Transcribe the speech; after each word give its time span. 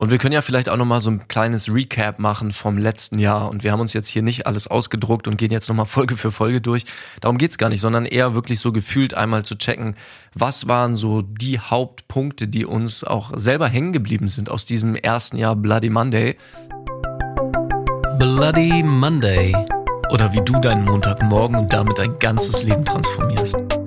Und 0.00 0.10
wir 0.10 0.16
können 0.16 0.32
ja 0.32 0.40
vielleicht 0.40 0.70
auch 0.70 0.78
nochmal 0.78 1.02
so 1.02 1.10
ein 1.10 1.28
kleines 1.28 1.68
Recap 1.68 2.18
machen 2.20 2.52
vom 2.52 2.78
letzten 2.78 3.18
Jahr. 3.18 3.50
Und 3.50 3.64
wir 3.64 3.70
haben 3.70 3.80
uns 3.80 3.92
jetzt 3.92 4.08
hier 4.08 4.22
nicht 4.22 4.46
alles 4.46 4.66
ausgedruckt 4.66 5.28
und 5.28 5.36
gehen 5.36 5.50
jetzt 5.50 5.68
nochmal 5.68 5.84
Folge 5.84 6.16
für 6.16 6.32
Folge 6.32 6.62
durch. 6.62 6.86
Darum 7.20 7.36
geht's 7.36 7.58
gar 7.58 7.68
nicht, 7.68 7.82
sondern 7.82 8.06
eher 8.06 8.34
wirklich 8.34 8.60
so 8.60 8.72
gefühlt 8.72 9.12
einmal 9.12 9.44
zu 9.44 9.58
checken, 9.58 9.96
was 10.32 10.66
waren 10.68 10.96
so 10.96 11.20
die 11.20 11.60
Hauptpunkte, 11.60 12.48
die 12.48 12.64
uns 12.64 13.04
auch 13.04 13.32
selber 13.36 13.68
hängen 13.68 13.92
geblieben 13.92 14.28
sind 14.28 14.50
aus 14.50 14.64
diesem 14.64 14.96
ersten 14.96 15.36
Jahr 15.36 15.54
Bloody 15.54 15.90
Monday. 15.90 16.38
Bloody 18.18 18.82
Monday. 18.82 19.54
Oder 20.10 20.32
wie 20.32 20.40
du 20.40 20.58
deinen 20.60 20.86
Montagmorgen 20.86 21.56
und 21.56 21.74
damit 21.74 21.98
dein 21.98 22.18
ganzes 22.18 22.62
Leben 22.62 22.86
transformierst. 22.86 23.79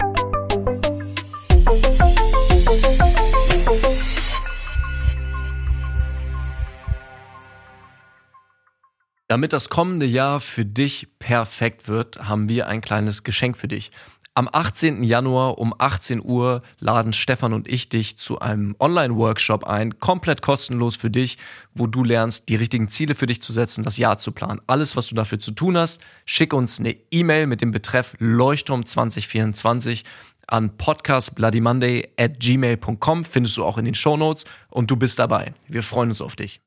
Damit 9.33 9.51
das 9.51 9.69
kommende 9.69 10.05
Jahr 10.05 10.39
für 10.39 10.63
dich 10.63 11.07
perfekt 11.17 11.87
wird, 11.87 12.29
haben 12.29 12.49
wir 12.49 12.67
ein 12.67 12.81
kleines 12.81 13.23
Geschenk 13.23 13.57
für 13.57 13.67
dich. 13.67 13.89
Am 14.35 14.47
18. 14.47 15.01
Januar 15.01 15.57
um 15.57 15.73
18 15.75 16.23
Uhr 16.23 16.61
laden 16.77 17.13
Stefan 17.13 17.51
und 17.51 17.67
ich 17.67 17.89
dich 17.89 18.15
zu 18.15 18.37
einem 18.37 18.75
Online-Workshop 18.79 19.63
ein, 19.63 19.97
komplett 19.97 20.43
kostenlos 20.43 20.97
für 20.97 21.09
dich, 21.09 21.39
wo 21.73 21.87
du 21.87 22.03
lernst, 22.03 22.47
die 22.47 22.55
richtigen 22.55 22.89
Ziele 22.89 23.15
für 23.15 23.25
dich 23.25 23.41
zu 23.41 23.51
setzen, 23.51 23.83
das 23.83 23.97
Jahr 23.97 24.19
zu 24.19 24.33
planen. 24.33 24.61
Alles, 24.67 24.95
was 24.95 25.07
du 25.07 25.15
dafür 25.15 25.39
zu 25.39 25.49
tun 25.49 25.79
hast, 25.79 25.99
schick 26.25 26.53
uns 26.53 26.79
eine 26.79 26.95
E-Mail 27.09 27.47
mit 27.47 27.61
dem 27.61 27.71
Betreff 27.71 28.15
Leuchtturm 28.19 28.85
2024 28.85 30.03
an 30.45 30.77
podcastbloodymonday 30.77 32.09
at 32.19 32.39
gmail.com, 32.39 33.25
findest 33.25 33.57
du 33.57 33.63
auch 33.63 33.79
in 33.79 33.85
den 33.85 33.95
Show 33.95 34.15
Notes 34.15 34.45
und 34.69 34.91
du 34.91 34.95
bist 34.95 35.17
dabei. 35.17 35.55
Wir 35.67 35.81
freuen 35.81 36.09
uns 36.09 36.21
auf 36.21 36.35
dich. 36.35 36.61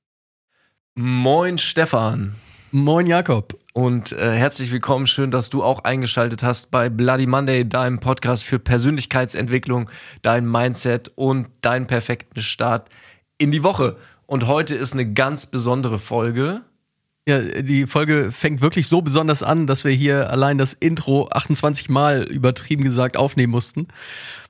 Moin 0.97 1.59
Stefan. 1.59 2.35
Moin 2.73 3.07
Jakob. 3.07 3.57
Und 3.75 4.11
äh, 4.11 4.33
herzlich 4.33 4.73
willkommen. 4.73 5.07
Schön, 5.07 5.31
dass 5.31 5.51
du 5.51 5.63
auch 5.63 5.85
eingeschaltet 5.85 6.43
hast 6.43 6.73
bei 6.73 6.91
Bloody 6.91 7.27
Monday, 7.27 7.67
deinem 7.67 8.01
Podcast 8.01 8.45
für 8.45 8.59
Persönlichkeitsentwicklung, 8.59 9.89
dein 10.23 10.51
Mindset 10.51 11.13
und 11.15 11.47
deinen 11.61 11.87
perfekten 11.87 12.41
Start 12.41 12.89
in 13.39 13.53
die 13.53 13.63
Woche. 13.63 13.97
Und 14.27 14.49
heute 14.49 14.75
ist 14.75 14.95
eine 14.95 15.11
ganz 15.13 15.47
besondere 15.47 16.01
Folge. 16.01 16.63
Ja, 17.29 17.41
die 17.41 17.87
Folge 17.87 18.33
fängt 18.33 18.61
wirklich 18.61 18.89
so 18.89 19.01
besonders 19.01 19.45
an, 19.45 19.69
dass 19.69 19.85
wir 19.85 19.93
hier 19.93 20.31
allein 20.31 20.59
das 20.59 20.73
Intro 20.73 21.29
28 21.29 21.89
Mal 21.89 22.25
übertrieben 22.25 22.83
gesagt 22.83 23.17
aufnehmen 23.17 23.53
mussten, 23.53 23.87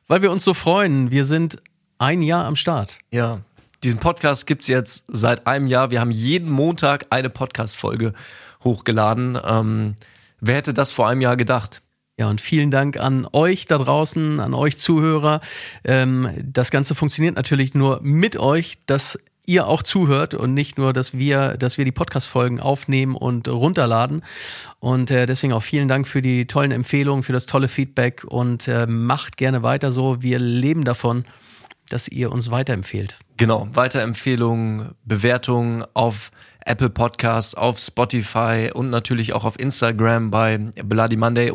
weil 0.09 0.23
wir 0.23 0.31
uns 0.31 0.43
so 0.43 0.55
freuen. 0.55 1.11
Wir 1.11 1.27
sind 1.27 1.59
ein 1.99 2.23
Jahr 2.23 2.47
am 2.47 2.57
Start. 2.57 2.99
Ja, 3.11 3.41
diesen 3.83 4.01
Podcast 4.01 4.47
gibt's 4.47 4.67
jetzt 4.67 5.05
seit 5.09 5.47
einem 5.47 5.67
Jahr. 5.67 5.91
Wir 5.91 6.01
haben 6.01 6.11
jeden 6.11 6.51
Montag 6.51 7.07
eine 7.11 7.31
Podcast-Folge 7.31 8.13
hochgeladen. 8.65 9.39
Ähm, 9.45 9.97
wer 10.41 10.57
hätte 10.57 10.75
das 10.75 10.93
vor 10.93 11.09
einem 11.09 11.21
Jahr 11.21 11.37
gedacht? 11.37 11.83
Ja, 12.19 12.29
und 12.29 12.41
vielen 12.41 12.71
Dank 12.71 12.99
an 12.99 13.29
euch 13.33 13.67
da 13.67 13.77
draußen, 13.77 14.41
an 14.41 14.55
euch 14.55 14.79
Zuhörer. 14.79 15.43
Ähm, 15.85 16.31
das 16.43 16.71
Ganze 16.71 16.95
funktioniert 16.95 17.37
natürlich 17.37 17.75
nur 17.75 18.01
mit 18.03 18.39
euch, 18.39 18.79
dass 18.87 19.19
ihr 19.45 19.67
auch 19.67 19.83
zuhört 19.83 20.35
und 20.35 20.55
nicht 20.55 20.79
nur, 20.79 20.93
dass 20.93 21.17
wir, 21.17 21.57
dass 21.57 21.79
wir 21.79 21.85
die 21.85 21.93
Podcast-Folgen 21.93 22.59
aufnehmen 22.59 23.15
und 23.15 23.49
runterladen. 23.49 24.23
Und 24.81 25.11
äh, 25.11 25.27
deswegen 25.27 25.53
auch 25.53 25.63
vielen 25.63 25.89
Dank 25.89 26.09
für 26.09 26.23
die 26.23 26.47
tollen 26.47 26.73
Empfehlungen, 26.73 27.23
für 27.23 27.33
das 27.33 27.47
tolle 27.47 27.69
Feedback 27.69 28.25
und 28.25 28.67
äh, 28.67 28.87
macht 28.87 29.37
gerne 29.37 29.63
weiter 29.63 29.93
so. 29.93 30.23
Wir 30.23 30.39
leben 30.39 30.85
davon, 30.85 31.25
dass 31.89 32.09
ihr 32.09 32.33
uns 32.33 32.51
weiterempfehlt. 32.51 33.19
Genau, 33.37 33.69
Weiterempfehlungen, 33.73 34.95
Bewertungen 35.05 35.85
auf 35.95 36.31
Apple 36.67 36.91
Podcasts, 36.91 37.55
auf 37.55 37.79
Spotify 37.79 38.71
und 38.75 38.91
natürlich 38.91 39.33
auch 39.33 39.45
auf 39.45 39.59
Instagram 39.59 40.31
bei 40.31 40.59
Bloody 40.85 41.17
Monday 41.17 41.53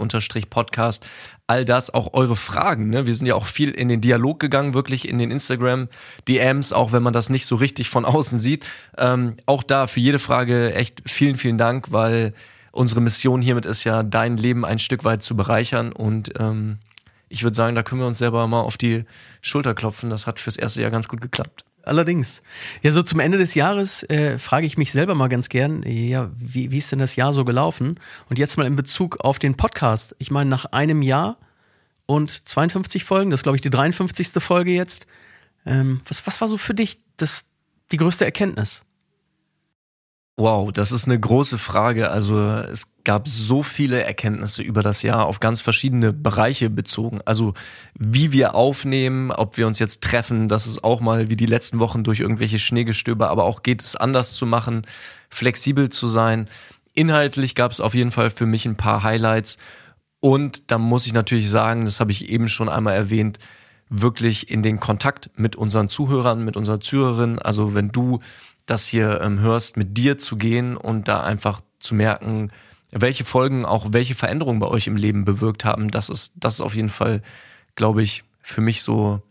Podcast. 0.50 1.06
All 1.48 1.66
das, 1.66 1.94
auch 1.94 2.14
eure 2.14 2.38
Fragen. 2.38 2.90
Ne? 2.90 3.08
Wir 3.08 3.16
sind 3.16 3.28
ja 3.28 3.36
auch 3.36 3.46
viel 3.46 3.72
in 3.72 3.90
den 3.90 4.00
Dialog 4.00 4.40
gegangen, 4.40 4.74
wirklich 4.74 5.10
in 5.10 5.18
den 5.18 5.30
Instagram 5.30 5.90
DMs, 6.30 6.72
auch 6.72 6.94
wenn 6.94 7.04
man 7.04 7.12
das 7.12 7.30
nicht 7.30 7.46
so 7.46 7.56
richtig 7.56 7.90
von 7.90 8.06
außen 8.06 8.40
sieht. 8.40 8.66
Ähm, 8.98 9.36
auch 9.46 9.64
da 9.64 9.88
für 9.88 10.00
jede 10.00 10.20
Frage 10.20 10.74
echt 10.74 11.02
vielen, 11.06 11.36
vielen 11.36 11.58
Dank, 11.58 11.92
weil 11.92 12.34
unsere 12.72 13.02
Mission 13.02 13.42
hiermit 13.42 13.66
ist 13.66 13.84
ja, 13.84 14.04
dein 14.04 14.38
Leben 14.38 14.64
ein 14.64 14.80
Stück 14.80 15.04
weit 15.04 15.24
zu 15.24 15.36
bereichern 15.36 15.92
und 15.92 16.32
ähm, 16.40 16.78
ich 17.32 17.44
würde 17.44 17.56
sagen, 17.56 17.76
da 17.76 17.84
können 17.84 18.02
wir 18.02 18.08
uns 18.08 18.18
selber 18.18 18.46
mal 18.48 18.62
auf 18.62 18.78
die 18.78 19.06
Schulter 19.42 19.74
klopfen. 19.74 20.10
Das 20.10 20.28
hat 20.28 20.40
fürs 20.40 20.58
erste 20.58 20.82
Jahr 20.82 20.92
ganz 20.92 21.08
gut 21.08 21.22
geklappt. 21.22 21.64
Allerdings. 21.84 22.44
Ja, 22.84 22.92
so 22.92 23.02
zum 23.02 23.20
Ende 23.20 23.38
des 23.38 23.56
Jahres 23.56 24.04
äh, 24.04 24.38
frage 24.38 24.68
ich 24.68 24.78
mich 24.78 24.92
selber 24.92 25.16
mal 25.16 25.30
ganz 25.30 25.50
gern, 25.50 25.84
ja, 25.84 26.30
wie, 26.38 26.72
wie 26.72 26.78
ist 26.78 26.92
denn 26.92 27.00
das 27.00 27.16
Jahr 27.16 27.34
so 27.34 27.44
gelaufen? 27.44 28.00
Und 28.30 28.38
jetzt 28.38 28.58
mal 28.58 28.68
in 28.68 28.76
Bezug 28.76 29.20
auf 29.22 29.40
den 29.40 29.58
Podcast. 29.58 30.16
Ich 30.20 30.30
meine, 30.30 30.50
nach 30.50 30.66
einem 30.66 31.02
Jahr 31.02 31.38
und 32.06 32.48
52 32.48 33.04
Folgen, 33.04 33.32
das 33.32 33.40
ist, 33.40 33.44
glaube 33.44 33.56
ich, 33.56 33.62
die 33.62 33.70
53. 33.70 34.28
Folge 34.44 34.72
jetzt. 34.72 35.08
Ähm, 35.66 36.02
was, 36.08 36.28
was 36.28 36.42
war 36.42 36.48
so 36.48 36.58
für 36.58 36.74
dich 36.74 37.00
das, 37.18 37.46
die 37.92 37.98
größte 37.98 38.26
Erkenntnis? 38.26 38.84
Wow, 40.42 40.72
das 40.72 40.92
ist 40.92 41.06
eine 41.06 41.20
große 41.20 41.60
Frage. 41.60 42.10
Also 42.10 42.36
es 42.40 42.88
gab 43.04 43.28
so 43.28 43.62
viele 43.62 44.02
Erkenntnisse 44.02 44.64
über 44.64 44.82
das 44.82 45.04
Jahr 45.04 45.28
auf 45.28 45.40
ganz 45.40 45.62
verschiedene 45.62 46.14
Bereiche 46.14 46.72
bezogen. 46.72 47.20
Also 47.26 47.54
wie 47.94 48.32
wir 48.32 48.56
aufnehmen, 48.56 49.30
ob 49.30 49.58
wir 49.58 49.68
uns 49.68 49.78
jetzt 49.78 50.02
treffen, 50.02 50.48
das 50.48 50.66
ist 50.66 50.84
auch 50.84 51.00
mal 51.00 51.30
wie 51.30 51.36
die 51.36 51.46
letzten 51.46 51.78
Wochen 51.78 52.04
durch 52.04 52.22
irgendwelche 52.22 52.58
Schneegestöber, 52.58 53.30
aber 53.30 53.44
auch 53.44 53.62
geht 53.62 53.84
es 53.84 53.96
anders 53.96 54.34
zu 54.34 54.48
machen, 54.48 54.88
flexibel 55.30 55.92
zu 55.92 56.08
sein. 56.08 56.50
Inhaltlich 56.96 57.54
gab 57.54 57.72
es 57.72 57.80
auf 57.80 57.94
jeden 57.94 58.12
Fall 58.12 58.32
für 58.32 58.48
mich 58.48 58.66
ein 58.66 58.78
paar 58.78 59.04
Highlights. 59.04 59.60
Und 60.22 60.72
da 60.72 60.80
muss 60.80 61.06
ich 61.06 61.14
natürlich 61.14 61.52
sagen, 61.52 61.86
das 61.86 62.00
habe 62.00 62.10
ich 62.10 62.30
eben 62.30 62.48
schon 62.48 62.68
einmal 62.68 62.96
erwähnt, 62.96 63.38
wirklich 63.90 64.50
in 64.50 64.64
den 64.64 64.80
Kontakt 64.80 65.30
mit 65.36 65.56
unseren 65.56 65.88
Zuhörern, 65.88 66.44
mit 66.44 66.58
unserer 66.58 66.80
Zuhörerin. 66.80 67.38
Also 67.38 67.76
wenn 67.76 67.92
du 67.92 68.22
das 68.66 68.88
hier 68.88 69.22
ähm, 69.22 69.40
hörst, 69.40 69.78
mit 69.78 69.98
dir 69.98 70.18
zu 70.18 70.38
gehen 70.38 70.78
und 70.78 71.08
da 71.08 71.24
einfach 71.24 71.62
zu 71.80 71.96
merken, 71.96 72.52
welche 72.92 73.24
Folgen 73.24 73.66
auch 73.66 73.88
welche 73.92 74.16
Veränderungen 74.16 74.60
bei 74.60 74.68
euch 74.68 74.88
im 74.88 74.96
Leben 74.96 75.26
bewirkt 75.26 75.66
haben. 75.66 75.92
Das 75.92 76.10
ist, 76.10 76.34
das 76.36 76.56
ist 76.56 76.62
auf 76.62 76.76
jeden 76.76 76.90
Fall, 76.90 77.22
glaube 77.76 78.04
ich, 78.04 78.24
für 78.42 78.62
mich 78.62 78.84
so 78.84 79.22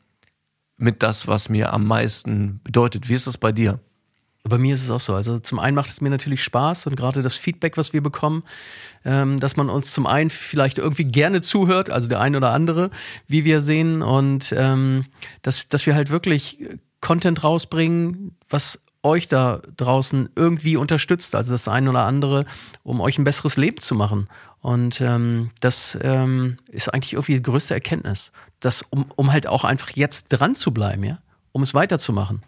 mit 0.76 1.02
das, 1.02 1.28
was 1.28 1.48
mir 1.48 1.72
am 1.72 1.86
meisten 1.86 2.60
bedeutet. 2.64 3.08
Wie 3.08 3.14
ist 3.14 3.26
das 3.26 3.36
bei 3.36 3.52
dir? 3.52 3.80
Bei 4.42 4.56
mir 4.56 4.74
ist 4.74 4.82
es 4.82 4.90
auch 4.90 5.00
so. 5.00 5.14
Also 5.14 5.38
zum 5.38 5.58
einen 5.58 5.74
macht 5.74 5.90
es 5.90 6.00
mir 6.00 6.08
natürlich 6.08 6.42
Spaß 6.42 6.86
und 6.86 6.96
gerade 6.96 7.20
das 7.20 7.34
Feedback, 7.34 7.76
was 7.76 7.92
wir 7.92 8.02
bekommen, 8.02 8.42
ähm, 9.04 9.38
dass 9.38 9.56
man 9.56 9.68
uns 9.68 9.92
zum 9.92 10.06
einen 10.06 10.30
vielleicht 10.30 10.78
irgendwie 10.78 11.04
gerne 11.04 11.42
zuhört, 11.42 11.90
also 11.90 12.08
der 12.08 12.20
eine 12.20 12.38
oder 12.38 12.52
andere, 12.52 12.90
wie 13.28 13.44
wir 13.44 13.60
sehen 13.60 14.00
und 14.00 14.54
ähm, 14.56 15.04
dass, 15.42 15.68
dass 15.68 15.84
wir 15.84 15.94
halt 15.94 16.08
wirklich 16.08 16.58
Content 17.02 17.44
rausbringen, 17.44 18.34
was 18.48 18.80
euch 19.02 19.28
da 19.28 19.60
draußen 19.76 20.30
irgendwie 20.36 20.76
unterstützt, 20.76 21.34
also 21.34 21.52
das 21.52 21.68
eine 21.68 21.90
oder 21.90 22.04
andere, 22.04 22.44
um 22.82 23.00
euch 23.00 23.18
ein 23.18 23.24
besseres 23.24 23.56
Leben 23.56 23.78
zu 23.80 23.94
machen. 23.94 24.28
Und 24.60 25.00
ähm, 25.00 25.50
das 25.60 25.98
ähm, 26.02 26.58
ist 26.68 26.92
eigentlich 26.92 27.14
irgendwie 27.14 27.34
die 27.34 27.42
größte 27.42 27.74
Erkenntnis, 27.74 28.32
dass, 28.60 28.82
um, 28.90 29.06
um 29.16 29.32
halt 29.32 29.46
auch 29.46 29.64
einfach 29.64 29.90
jetzt 29.90 30.28
dran 30.28 30.54
zu 30.54 30.72
bleiben, 30.72 31.04
ja, 31.04 31.18
um 31.52 31.62
es 31.62 31.72
weiterzumachen. 31.72 32.42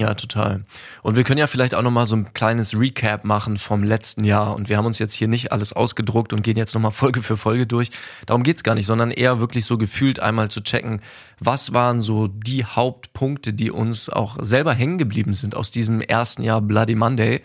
Ja, 0.00 0.14
total. 0.14 0.64
Und 1.02 1.16
wir 1.16 1.24
können 1.24 1.40
ja 1.40 1.48
vielleicht 1.48 1.74
auch 1.74 1.82
nochmal 1.82 2.06
so 2.06 2.14
ein 2.14 2.32
kleines 2.32 2.72
Recap 2.72 3.24
machen 3.24 3.58
vom 3.58 3.82
letzten 3.82 4.22
Jahr. 4.22 4.54
Und 4.54 4.68
wir 4.68 4.76
haben 4.76 4.86
uns 4.86 5.00
jetzt 5.00 5.14
hier 5.14 5.26
nicht 5.26 5.50
alles 5.50 5.72
ausgedruckt 5.72 6.32
und 6.32 6.42
gehen 6.42 6.56
jetzt 6.56 6.72
nochmal 6.74 6.92
Folge 6.92 7.20
für 7.20 7.36
Folge 7.36 7.66
durch. 7.66 7.90
Darum 8.24 8.44
geht's 8.44 8.62
gar 8.62 8.76
nicht, 8.76 8.86
sondern 8.86 9.10
eher 9.10 9.40
wirklich 9.40 9.64
so 9.64 9.76
gefühlt 9.76 10.20
einmal 10.20 10.50
zu 10.52 10.62
checken, 10.62 11.00
was 11.40 11.72
waren 11.72 12.00
so 12.00 12.28
die 12.28 12.64
Hauptpunkte, 12.64 13.52
die 13.52 13.72
uns 13.72 14.08
auch 14.08 14.36
selber 14.40 14.72
hängen 14.72 14.98
geblieben 14.98 15.34
sind 15.34 15.56
aus 15.56 15.72
diesem 15.72 16.00
ersten 16.00 16.44
Jahr 16.44 16.60
Bloody 16.60 16.94
Monday. 16.94 17.42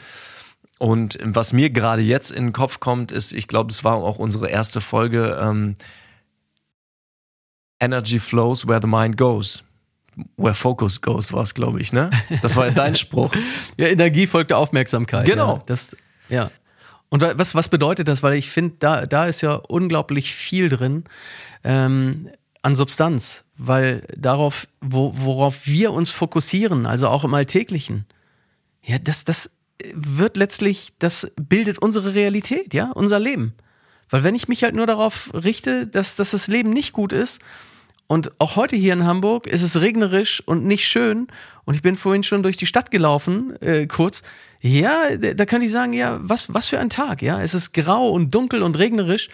Und 0.77 1.17
was 1.23 1.53
mir 1.53 1.71
gerade 1.71 2.03
jetzt 2.03 2.29
in 2.29 2.47
den 2.47 2.53
Kopf 2.53 2.79
kommt, 2.79 3.11
ist, 3.11 3.31
ich 3.31 3.47
glaube, 3.47 3.71
es 3.71 3.83
war 3.83 3.95
auch 3.95 4.19
unsere 4.19 4.47
erste 4.47 4.79
Folge, 4.79 5.39
ähm, 5.41 5.75
Energy 7.79 8.19
flows 8.19 8.67
where 8.67 8.79
the 8.79 8.87
mind 8.87 9.17
goes. 9.17 9.63
Where 10.37 10.55
Focus 10.55 11.01
Goes 11.01 11.33
war 11.33 11.43
es, 11.43 11.53
glaube 11.53 11.81
ich, 11.81 11.93
ne? 11.93 12.09
Das 12.41 12.55
war 12.55 12.67
ja 12.67 12.71
dein 12.71 12.95
Spruch. 12.95 13.33
ja, 13.77 13.87
Energie 13.87 14.27
folgt 14.27 14.51
der 14.51 14.57
Aufmerksamkeit. 14.57 15.25
Genau. 15.25 15.55
Ja, 15.55 15.63
das, 15.65 15.95
ja. 16.29 16.51
Und 17.09 17.21
was, 17.21 17.53
was 17.53 17.67
bedeutet 17.67 18.07
das? 18.07 18.23
Weil 18.23 18.33
ich 18.33 18.49
finde, 18.49 18.75
da, 18.79 19.05
da 19.05 19.27
ist 19.27 19.41
ja 19.41 19.53
unglaublich 19.53 20.33
viel 20.33 20.69
drin 20.69 21.03
ähm, 21.63 22.29
an 22.63 22.75
Substanz, 22.75 23.43
weil 23.57 24.07
darauf, 24.17 24.67
wo, 24.81 25.13
worauf 25.15 25.67
wir 25.67 25.91
uns 25.91 26.09
fokussieren, 26.09 26.85
also 26.85 27.07
auch 27.09 27.23
im 27.23 27.33
Alltäglichen, 27.33 28.05
ja, 28.81 28.97
das, 28.97 29.25
das 29.25 29.51
wird 29.93 30.37
letztlich, 30.37 30.93
das 30.99 31.31
bildet 31.35 31.79
unsere 31.79 32.15
Realität, 32.15 32.73
ja, 32.73 32.91
unser 32.91 33.19
Leben. 33.19 33.53
Weil 34.09 34.23
wenn 34.23 34.35
ich 34.35 34.47
mich 34.47 34.63
halt 34.63 34.75
nur 34.75 34.87
darauf 34.87 35.31
richte, 35.33 35.87
dass, 35.87 36.15
dass 36.15 36.31
das 36.31 36.47
Leben 36.47 36.71
nicht 36.71 36.93
gut 36.93 37.13
ist, 37.13 37.41
Und 38.13 38.31
auch 38.37 38.55
heute 38.57 38.75
hier 38.75 38.93
in 38.93 39.07
Hamburg 39.07 39.47
ist 39.47 39.63
es 39.63 39.81
regnerisch 39.81 40.43
und 40.45 40.65
nicht 40.65 40.87
schön. 40.87 41.25
Und 41.65 41.73
ich 41.73 41.81
bin 41.81 41.95
vorhin 41.95 42.21
schon 42.21 42.43
durch 42.43 42.57
die 42.57 42.67
Stadt 42.67 42.91
gelaufen, 42.91 43.59
äh, 43.59 43.87
kurz. 43.87 44.21
Ja, 44.61 45.17
da 45.17 45.47
könnte 45.47 45.65
ich 45.65 45.71
sagen, 45.71 45.93
ja, 45.93 46.19
was, 46.21 46.53
was 46.53 46.67
für 46.67 46.77
ein 46.77 46.91
Tag, 46.91 47.23
ja. 47.23 47.41
Es 47.41 47.55
ist 47.55 47.73
grau 47.73 48.11
und 48.11 48.29
dunkel 48.29 48.61
und 48.61 48.77
regnerisch. 48.77 49.29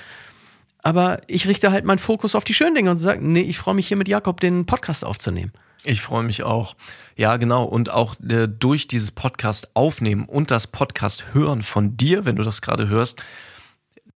Aber 0.81 1.20
ich 1.28 1.46
richte 1.46 1.74
halt 1.74 1.84
meinen 1.84 2.00
Fokus 2.00 2.36
auf 2.36 2.46
die 2.46 2.54
schönen 2.54 2.74
Dinge 2.74 2.92
und 2.92 2.96
sage, 2.96 3.22
nee, 3.22 3.42
ich 3.42 3.58
freue 3.58 3.76
mich 3.76 3.90
hier 3.90 3.98
mit 3.98 4.08
Jakob 4.08 4.40
den 4.40 4.66
Podcast 4.66 5.04
aufzunehmen. 5.04 5.52
Ich 5.84 6.00
freue 6.00 6.24
mich 6.24 6.44
auch. 6.44 6.78
Ja, 7.18 7.36
genau. 7.36 7.66
Und 7.66 7.92
auch 7.92 8.16
äh, 8.30 8.48
durch 8.48 8.88
dieses 8.88 9.12
Podcast 9.12 9.72
aufnehmen 9.74 10.24
und 10.24 10.52
das 10.52 10.68
Podcast 10.68 11.34
hören 11.34 11.64
von 11.64 11.98
dir, 11.98 12.24
wenn 12.24 12.38
du 12.38 12.44
das 12.44 12.62
gerade 12.62 12.88
hörst, 12.88 13.22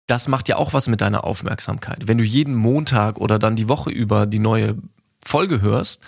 das 0.08 0.28
macht 0.28 0.50
ja 0.50 0.58
auch 0.58 0.74
was 0.74 0.88
mit 0.88 1.02
deiner 1.02 1.24
Aufmerksamkeit. 1.24 2.08
Wenn 2.08 2.18
du 2.18 2.24
jeden 2.24 2.56
Montag 2.56 3.18
oder 3.18 3.40
dann 3.40 3.56
die 3.56 3.70
Woche 3.70 3.90
über 3.90 4.26
die 4.26 4.40
neue 4.40 4.78
Folge 5.26 5.62
hörst, 5.62 6.02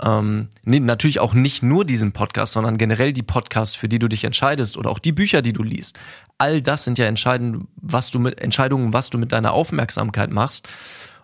ähm, 0.00 0.48
natürlich 0.64 1.18
auch 1.18 1.34
nicht 1.34 1.62
nur 1.62 1.84
diesen 1.84 2.12
Podcast, 2.12 2.52
sondern 2.52 2.78
generell 2.78 3.12
die 3.12 3.22
Podcasts, 3.22 3.74
für 3.74 3.88
die 3.88 3.98
du 3.98 4.08
dich 4.08 4.24
entscheidest 4.24 4.76
oder 4.76 4.90
auch 4.90 5.00
die 5.00 5.12
Bücher, 5.12 5.42
die 5.42 5.52
du 5.52 5.62
liest. 5.62 5.98
All 6.36 6.62
das 6.62 6.84
sind 6.84 6.98
ja 6.98 7.06
entscheidend, 7.06 7.66
was 7.76 8.10
du 8.10 8.18
mit 8.18 8.40
Entscheidungen, 8.40 8.92
was 8.92 9.10
du 9.10 9.18
mit 9.18 9.32
deiner 9.32 9.52
Aufmerksamkeit 9.52 10.30
machst. 10.30 10.68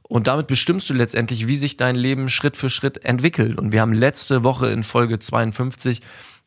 Und 0.02 0.26
damit 0.26 0.48
bestimmst 0.48 0.90
du 0.90 0.94
letztendlich, 0.94 1.46
wie 1.46 1.56
sich 1.56 1.76
dein 1.76 1.94
Leben 1.94 2.28
Schritt 2.28 2.56
für 2.56 2.68
Schritt 2.68 3.04
entwickelt. 3.04 3.58
Und 3.58 3.72
wir 3.72 3.80
haben 3.80 3.92
letzte 3.92 4.42
Woche 4.42 4.68
in 4.68 4.82
Folge 4.82 5.18
52 5.18 6.00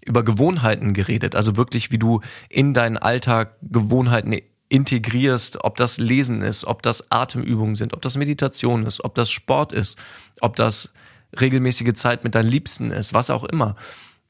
über 0.05 0.23
Gewohnheiten 0.23 0.93
geredet. 0.93 1.35
Also 1.35 1.55
wirklich, 1.57 1.91
wie 1.91 1.97
du 1.97 2.21
in 2.49 2.73
deinen 2.73 2.97
Alltag 2.97 3.55
Gewohnheiten 3.61 4.33
integrierst, 4.69 5.63
ob 5.63 5.77
das 5.77 5.97
Lesen 5.97 6.41
ist, 6.41 6.65
ob 6.65 6.81
das 6.81 7.11
Atemübungen 7.11 7.75
sind, 7.75 7.93
ob 7.93 8.01
das 8.01 8.17
Meditation 8.17 8.85
ist, 8.85 9.03
ob 9.03 9.15
das 9.15 9.29
Sport 9.29 9.71
ist, 9.71 9.97
ob 10.41 10.55
das 10.55 10.91
regelmäßige 11.39 11.93
Zeit 11.93 12.23
mit 12.23 12.35
deinen 12.35 12.49
Liebsten 12.49 12.91
ist, 12.91 13.13
was 13.13 13.29
auch 13.29 13.43
immer. 13.43 13.75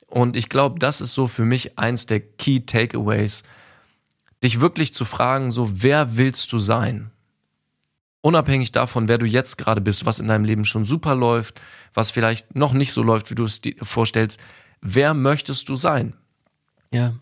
Und 0.08 0.36
ich 0.36 0.50
glaube, 0.50 0.80
das 0.80 1.02
ist 1.02 1.14
so 1.14 1.28
für 1.28 1.46
mich 1.46 1.78
eins 1.78 2.06
der 2.06 2.22
Key 2.22 2.62
Takeaways, 2.62 3.44
dich 4.44 4.60
wirklich 4.60 4.94
zu 4.94 5.06
fragen, 5.06 5.52
so 5.52 5.84
wer 5.84 6.18
willst 6.18 6.52
du 6.54 6.60
sein? 6.60 7.12
Unabhängig 8.22 8.72
davon, 8.72 9.08
wer 9.08 9.18
du 9.18 9.26
jetzt 9.26 9.58
gerade 9.58 9.82
bist, 9.82 10.06
was 10.06 10.20
in 10.20 10.28
deinem 10.28 10.46
Leben 10.46 10.66
schon 10.66 10.86
super 10.86 11.16
läuft, 11.16 11.62
was 11.94 12.12
vielleicht 12.12 12.56
noch 12.56 12.74
nicht 12.74 12.94
so 12.94 13.02
läuft, 13.02 13.32
wie 13.32 13.36
du 13.36 13.46
es 13.46 13.62
dir 13.62 13.76
vorstellst, 13.82 14.40
wer 14.82 15.14
möchtest 15.14 15.70
du 15.70 15.76
sein? 15.76 16.14
Ja. 16.92 17.16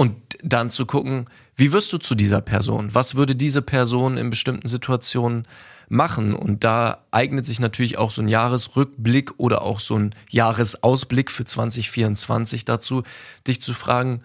Und 0.00 0.16
dann 0.42 0.70
zu 0.70 0.86
gucken, 0.86 1.26
wie 1.56 1.72
wirst 1.72 1.92
du 1.92 1.98
zu 1.98 2.14
dieser 2.14 2.40
Person? 2.40 2.94
Was 2.94 3.16
würde 3.16 3.36
diese 3.36 3.60
Person 3.60 4.16
in 4.16 4.30
bestimmten 4.30 4.66
Situationen 4.66 5.46
machen? 5.90 6.32
Und 6.32 6.64
da 6.64 7.04
eignet 7.10 7.44
sich 7.44 7.60
natürlich 7.60 7.98
auch 7.98 8.10
so 8.10 8.22
ein 8.22 8.28
Jahresrückblick 8.28 9.32
oder 9.36 9.60
auch 9.60 9.78
so 9.78 9.98
ein 9.98 10.14
Jahresausblick 10.30 11.30
für 11.30 11.44
2024 11.44 12.64
dazu, 12.64 13.02
dich 13.46 13.60
zu 13.60 13.74
fragen, 13.74 14.22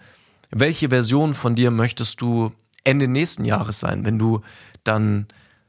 welche 0.48 0.88
Version 0.88 1.34
von 1.34 1.56
dir 1.56 1.70
möchtest 1.70 2.22
du 2.22 2.52
Ende 2.82 3.06
nächsten 3.06 3.44
Jahres 3.44 3.78
sein, 3.78 4.06
wenn 4.06 4.18
du 4.18 4.40
dann 4.82 5.26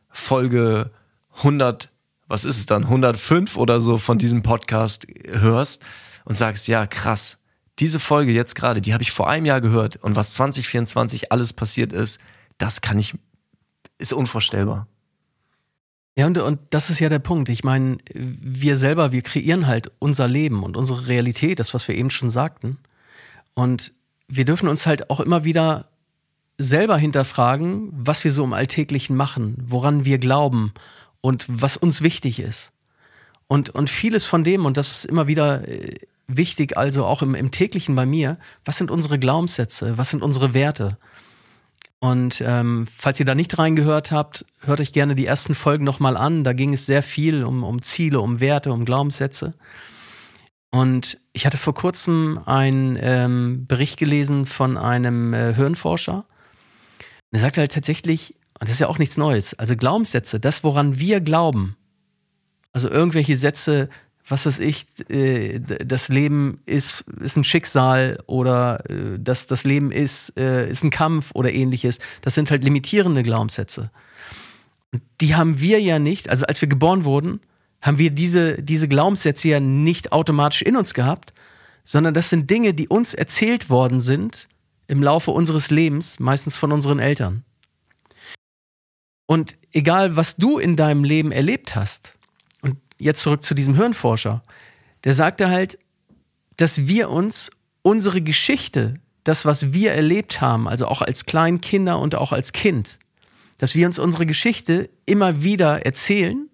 Folge 0.09 0.89
100, 1.39 1.91
was 2.29 2.45
ist 2.45 2.59
es 2.59 2.65
dann, 2.65 2.83
105 2.83 3.57
oder 3.57 3.81
so 3.81 3.97
von 3.97 4.17
diesem 4.17 4.41
Podcast 4.41 5.05
hörst 5.27 5.83
und 6.23 6.35
sagst, 6.35 6.69
ja, 6.69 6.87
krass, 6.87 7.36
diese 7.79 7.99
Folge 7.99 8.31
jetzt 8.31 8.55
gerade, 8.55 8.81
die 8.81 8.93
habe 8.93 9.03
ich 9.03 9.11
vor 9.11 9.29
einem 9.29 9.45
Jahr 9.45 9.61
gehört 9.61 9.97
und 9.97 10.15
was 10.15 10.33
2024 10.33 11.31
alles 11.31 11.53
passiert 11.53 11.93
ist, 11.93 12.19
das 12.57 12.81
kann 12.81 12.97
ich, 12.97 13.15
ist 13.97 14.13
unvorstellbar. 14.13 14.87
Ja, 16.17 16.25
und, 16.25 16.39
und 16.39 16.59
das 16.71 16.89
ist 16.89 16.99
ja 16.99 17.09
der 17.09 17.19
Punkt. 17.19 17.47
Ich 17.49 17.63
meine, 17.63 17.97
wir 18.15 18.75
selber, 18.75 19.11
wir 19.11 19.21
kreieren 19.21 19.67
halt 19.67 19.91
unser 19.99 20.27
Leben 20.27 20.63
und 20.63 20.75
unsere 20.75 21.05
Realität, 21.05 21.59
das, 21.59 21.75
was 21.75 21.87
wir 21.87 21.95
eben 21.95 22.09
schon 22.09 22.31
sagten. 22.31 22.79
Und 23.53 23.91
wir 24.27 24.43
dürfen 24.43 24.67
uns 24.67 24.87
halt 24.87 25.11
auch 25.11 25.19
immer 25.19 25.43
wieder 25.43 25.85
selber 26.57 26.97
hinterfragen, 26.97 27.89
was 27.91 28.23
wir 28.23 28.31
so 28.31 28.43
im 28.43 28.53
Alltäglichen 28.53 29.15
machen, 29.15 29.57
woran 29.67 30.05
wir 30.05 30.17
glauben 30.17 30.73
und 31.21 31.45
was 31.47 31.77
uns 31.77 32.01
wichtig 32.01 32.39
ist. 32.39 32.71
Und, 33.45 33.69
und 33.69 33.91
vieles 33.91 34.25
von 34.25 34.43
dem, 34.43 34.65
und 34.65 34.75
das 34.75 34.89
ist 34.89 35.05
immer 35.05 35.27
wieder 35.27 35.67
äh, 35.67 35.93
wichtig, 36.27 36.77
also 36.77 37.05
auch 37.05 37.21
im, 37.21 37.35
im 37.35 37.51
täglichen 37.51 37.95
bei 37.95 38.05
mir, 38.05 38.37
was 38.65 38.77
sind 38.77 38.91
unsere 38.91 39.17
Glaubenssätze, 39.17 39.97
was 39.97 40.09
sind 40.09 40.23
unsere 40.23 40.53
Werte? 40.53 40.97
Und 41.99 42.43
ähm, 42.45 42.87
falls 42.95 43.19
ihr 43.19 43.25
da 43.25 43.33
nicht 43.33 43.57
reingehört 43.57 44.11
habt, 44.11 44.45
hört 44.61 44.79
euch 44.79 44.93
gerne 44.93 45.15
die 45.15 45.25
ersten 45.25 45.55
Folgen 45.55 45.83
nochmal 45.83 46.15
an. 46.15 46.43
Da 46.43 46.53
ging 46.53 46.73
es 46.73 46.85
sehr 46.85 47.01
viel 47.01 47.43
um, 47.43 47.63
um 47.63 47.81
Ziele, 47.81 48.19
um 48.19 48.39
Werte, 48.39 48.71
um 48.71 48.85
Glaubenssätze. 48.85 49.55
Und 50.69 51.17
ich 51.33 51.45
hatte 51.45 51.57
vor 51.57 51.73
kurzem 51.73 52.39
einen 52.45 52.99
ähm, 53.01 53.65
Bericht 53.67 53.97
gelesen 53.97 54.45
von 54.45 54.77
einem 54.77 55.33
äh, 55.33 55.53
Hirnforscher. 55.55 56.25
Er 57.31 57.39
sagte 57.39 57.61
halt 57.61 57.71
tatsächlich, 57.71 58.35
und 58.59 58.63
das 58.63 58.71
ist 58.71 58.79
ja 58.79 58.87
auch 58.87 58.99
nichts 58.99 59.17
Neues, 59.17 59.53
also 59.55 59.75
Glaubenssätze, 59.75 60.39
das, 60.39 60.63
woran 60.63 60.99
wir 60.99 61.21
glauben, 61.21 61.77
also 62.73 62.89
irgendwelche 62.89 63.35
Sätze, 63.35 63.89
was 64.29 64.45
weiß 64.45 64.59
ich, 64.59 64.85
äh, 65.09 65.59
das 65.59 66.09
Leben 66.09 66.59
ist, 66.65 67.05
ist 67.21 67.37
ein 67.37 67.43
Schicksal 67.43 68.19
oder 68.27 68.83
äh, 68.89 69.17
das, 69.19 69.47
das 69.47 69.63
Leben 69.63 69.91
ist, 69.91 70.37
äh, 70.37 70.69
ist 70.69 70.83
ein 70.83 70.89
Kampf 70.89 71.31
oder 71.33 71.53
ähnliches. 71.53 71.99
Das 72.21 72.33
sind 72.33 72.51
halt 72.51 72.63
limitierende 72.63 73.23
Glaubenssätze. 73.23 73.89
Und 74.91 75.01
die 75.21 75.35
haben 75.35 75.59
wir 75.59 75.79
ja 75.79 75.99
nicht, 75.99 76.29
also 76.29 76.45
als 76.45 76.61
wir 76.61 76.67
geboren 76.67 77.05
wurden, 77.05 77.39
haben 77.81 77.97
wir 77.99 78.11
diese, 78.11 78.61
diese 78.61 78.87
Glaubenssätze 78.87 79.49
ja 79.49 79.59
nicht 79.59 80.11
automatisch 80.11 80.61
in 80.61 80.75
uns 80.75 80.93
gehabt, 80.93 81.33
sondern 81.83 82.13
das 82.13 82.29
sind 82.29 82.49
Dinge, 82.49 82.73
die 82.73 82.89
uns 82.89 83.13
erzählt 83.13 83.69
worden 83.69 84.01
sind 84.01 84.49
im 84.87 85.01
Laufe 85.01 85.31
unseres 85.31 85.71
Lebens, 85.71 86.19
meistens 86.19 86.57
von 86.57 86.71
unseren 86.71 86.99
Eltern. 86.99 87.43
Und 89.25 89.55
egal, 89.71 90.15
was 90.15 90.37
du 90.37 90.57
in 90.57 90.75
deinem 90.75 91.03
Leben 91.03 91.31
erlebt 91.31 91.75
hast, 91.75 92.16
jetzt 92.99 93.21
zurück 93.21 93.43
zu 93.43 93.53
diesem 93.53 93.75
Hirnforscher, 93.75 94.43
der 95.03 95.13
sagte 95.13 95.49
halt, 95.49 95.77
dass 96.57 96.87
wir 96.87 97.09
uns 97.09 97.51
unsere 97.81 98.21
Geschichte, 98.21 98.99
das, 99.23 99.45
was 99.45 99.73
wir 99.73 99.91
erlebt 99.91 100.41
haben, 100.41 100.67
also 100.67 100.87
auch 100.87 101.01
als 101.01 101.25
Kleinkinder 101.25 101.99
und 101.99 102.15
auch 102.15 102.31
als 102.31 102.53
Kind, 102.53 102.99
dass 103.57 103.75
wir 103.75 103.85
uns 103.87 103.99
unsere 103.99 104.25
Geschichte 104.25 104.89
immer 105.05 105.43
wieder 105.43 105.85
erzählen. 105.85 106.49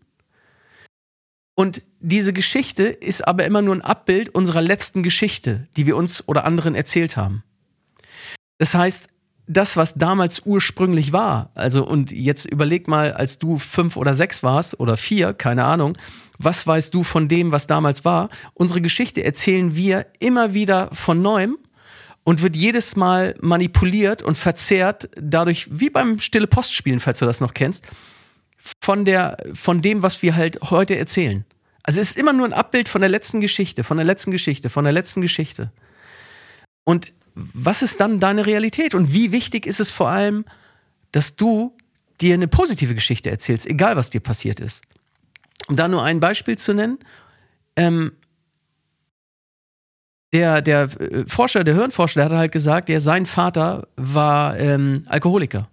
Und 1.55 1.81
diese 1.99 2.33
Geschichte 2.33 2.83
ist 2.83 3.27
aber 3.27 3.45
immer 3.45 3.61
nur 3.61 3.75
ein 3.75 3.81
Abbild 3.81 4.29
unserer 4.29 4.61
letzten 4.61 5.03
Geschichte, 5.03 5.67
die 5.77 5.85
wir 5.85 5.95
uns 5.95 6.27
oder 6.27 6.45
anderen 6.45 6.75
erzählt 6.75 7.15
haben. 7.15 7.43
Das 8.57 8.73
heißt, 8.73 9.07
das, 9.47 9.75
was 9.75 9.95
damals 9.95 10.41
ursprünglich 10.45 11.11
war, 11.11 11.51
also 11.53 11.85
und 11.85 12.11
jetzt 12.11 12.45
überleg 12.45 12.87
mal, 12.87 13.11
als 13.11 13.39
du 13.39 13.59
fünf 13.59 13.97
oder 13.97 14.13
sechs 14.13 14.41
warst 14.41 14.79
oder 14.79 14.95
vier, 14.95 15.33
keine 15.33 15.65
Ahnung, 15.65 15.97
was 16.37 16.65
weißt 16.65 16.93
du 16.93 17.03
von 17.03 17.27
dem, 17.27 17.51
was 17.51 17.67
damals 17.67 18.05
war? 18.05 18.29
Unsere 18.53 18.81
Geschichte 18.81 19.23
erzählen 19.23 19.75
wir 19.75 20.05
immer 20.19 20.53
wieder 20.53 20.89
von 20.93 21.21
neuem 21.21 21.57
und 22.23 22.41
wird 22.41 22.55
jedes 22.55 22.95
Mal 22.95 23.35
manipuliert 23.41 24.23
und 24.23 24.37
verzerrt, 24.37 25.09
dadurch, 25.15 25.67
wie 25.69 25.89
beim 25.89 26.19
Stille 26.19 26.47
Post 26.47 26.73
spielen, 26.73 26.99
falls 26.99 27.19
du 27.19 27.25
das 27.25 27.41
noch 27.41 27.53
kennst, 27.53 27.83
von 28.81 29.03
der, 29.05 29.37
von 29.53 29.81
dem, 29.81 30.03
was 30.03 30.21
wir 30.21 30.35
halt 30.35 30.59
heute 30.69 30.97
erzählen. 30.97 31.45
Also 31.83 31.99
es 31.99 32.11
ist 32.11 32.17
immer 32.17 32.31
nur 32.31 32.45
ein 32.45 32.53
Abbild 32.53 32.87
von 32.87 33.01
der 33.01 33.09
letzten 33.09 33.41
Geschichte, 33.41 33.83
von 33.83 33.97
der 33.97 34.05
letzten 34.05 34.31
Geschichte, 34.31 34.69
von 34.69 34.85
der 34.85 34.93
letzten 34.93 35.19
Geschichte. 35.19 35.71
Und 36.85 37.11
was 37.35 37.81
ist 37.81 37.99
dann 37.99 38.19
deine 38.19 38.45
Realität? 38.45 38.95
Und 38.95 39.13
wie 39.13 39.31
wichtig 39.31 39.65
ist 39.65 39.79
es 39.79 39.91
vor 39.91 40.09
allem, 40.09 40.45
dass 41.11 41.35
du 41.35 41.75
dir 42.21 42.33
eine 42.33 42.47
positive 42.47 42.95
Geschichte 42.95 43.29
erzählst, 43.29 43.65
egal 43.65 43.95
was 43.95 44.09
dir 44.09 44.21
passiert 44.21 44.59
ist? 44.59 44.83
Um 45.67 45.75
da 45.75 45.87
nur 45.87 46.03
ein 46.03 46.19
Beispiel 46.19 46.57
zu 46.57 46.73
nennen, 46.73 46.99
ähm, 47.75 48.11
der, 50.33 50.61
der 50.61 50.89
äh, 50.99 51.23
Forscher, 51.27 51.63
der 51.63 51.75
Hirnforscher, 51.75 52.21
der 52.21 52.25
hat 52.25 52.37
halt 52.37 52.51
gesagt, 52.51 52.89
ja, 52.89 52.99
sein 52.99 53.25
Vater 53.25 53.87
war 53.95 54.59
ähm, 54.59 55.03
Alkoholiker. 55.07 55.69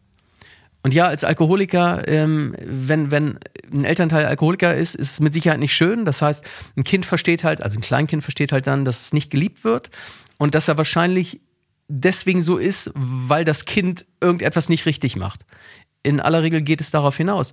Und 0.82 0.94
ja, 0.94 1.08
als 1.08 1.24
Alkoholiker, 1.24 2.08
ähm, 2.08 2.54
wenn, 2.58 3.10
wenn 3.10 3.38
ein 3.70 3.84
Elternteil 3.84 4.24
Alkoholiker 4.24 4.74
ist, 4.74 4.94
ist 4.94 5.12
es 5.12 5.20
mit 5.20 5.34
Sicherheit 5.34 5.60
nicht 5.60 5.74
schön. 5.74 6.04
Das 6.06 6.22
heißt, 6.22 6.44
ein 6.76 6.84
Kind 6.84 7.04
versteht 7.04 7.44
halt, 7.44 7.62
also 7.62 7.78
ein 7.78 7.82
Kleinkind 7.82 8.22
versteht 8.22 8.52
halt 8.52 8.66
dann, 8.66 8.84
dass 8.84 9.02
es 9.02 9.12
nicht 9.12 9.30
geliebt 9.30 9.64
wird 9.64 9.90
und 10.38 10.54
dass 10.54 10.68
er 10.68 10.78
wahrscheinlich 10.78 11.40
deswegen 11.90 12.42
so 12.42 12.56
ist, 12.56 12.90
weil 12.94 13.44
das 13.44 13.64
Kind 13.64 14.06
irgendetwas 14.20 14.68
nicht 14.68 14.86
richtig 14.86 15.16
macht. 15.16 15.44
In 16.02 16.20
aller 16.20 16.42
Regel 16.42 16.62
geht 16.62 16.80
es 16.80 16.90
darauf 16.90 17.16
hinaus. 17.16 17.50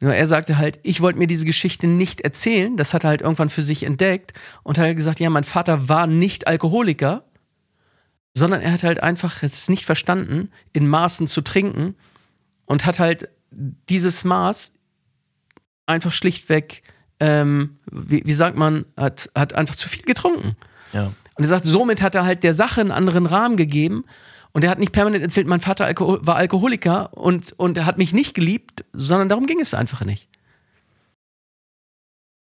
Nur 0.00 0.14
er 0.14 0.26
sagte 0.26 0.58
halt, 0.58 0.78
ich 0.82 1.00
wollte 1.00 1.18
mir 1.18 1.26
diese 1.26 1.46
Geschichte 1.46 1.86
nicht 1.86 2.20
erzählen. 2.20 2.76
Das 2.76 2.92
hat 2.92 3.04
er 3.04 3.10
halt 3.10 3.22
irgendwann 3.22 3.48
für 3.48 3.62
sich 3.62 3.84
entdeckt 3.84 4.34
und 4.62 4.78
hat 4.78 4.94
gesagt, 4.94 5.20
ja, 5.20 5.30
mein 5.30 5.44
Vater 5.44 5.88
war 5.88 6.06
nicht 6.06 6.46
Alkoholiker, 6.46 7.24
sondern 8.34 8.60
er 8.60 8.72
hat 8.72 8.82
halt 8.82 9.02
einfach 9.02 9.42
es 9.42 9.68
nicht 9.68 9.86
verstanden, 9.86 10.50
in 10.74 10.86
Maßen 10.86 11.26
zu 11.26 11.40
trinken 11.40 11.94
und 12.66 12.84
hat 12.84 12.98
halt 12.98 13.30
dieses 13.50 14.24
Maß 14.24 14.74
einfach 15.86 16.12
schlichtweg 16.12 16.82
ähm, 17.20 17.78
wie, 17.90 18.22
wie 18.24 18.32
sagt 18.32 18.56
man, 18.56 18.84
hat, 18.96 19.30
hat 19.34 19.54
einfach 19.54 19.74
zu 19.74 19.88
viel 19.88 20.02
getrunken. 20.02 20.56
Ja. 20.92 21.12
Und 21.36 21.44
er 21.44 21.48
sagt, 21.48 21.64
somit 21.64 22.02
hat 22.02 22.14
er 22.14 22.24
halt 22.24 22.42
der 22.42 22.54
Sache 22.54 22.80
einen 22.80 22.90
anderen 22.90 23.26
Rahmen 23.26 23.56
gegeben. 23.56 24.04
Und 24.52 24.64
er 24.64 24.70
hat 24.70 24.78
nicht 24.78 24.92
permanent 24.92 25.22
erzählt, 25.22 25.46
mein 25.46 25.60
Vater 25.60 25.84
Alkohol 25.84 26.26
war 26.26 26.36
Alkoholiker 26.36 27.12
und, 27.12 27.52
und 27.58 27.76
er 27.76 27.84
hat 27.84 27.98
mich 27.98 28.14
nicht 28.14 28.32
geliebt, 28.32 28.86
sondern 28.94 29.28
darum 29.28 29.46
ging 29.46 29.60
es 29.60 29.74
einfach 29.74 30.02
nicht. 30.02 30.28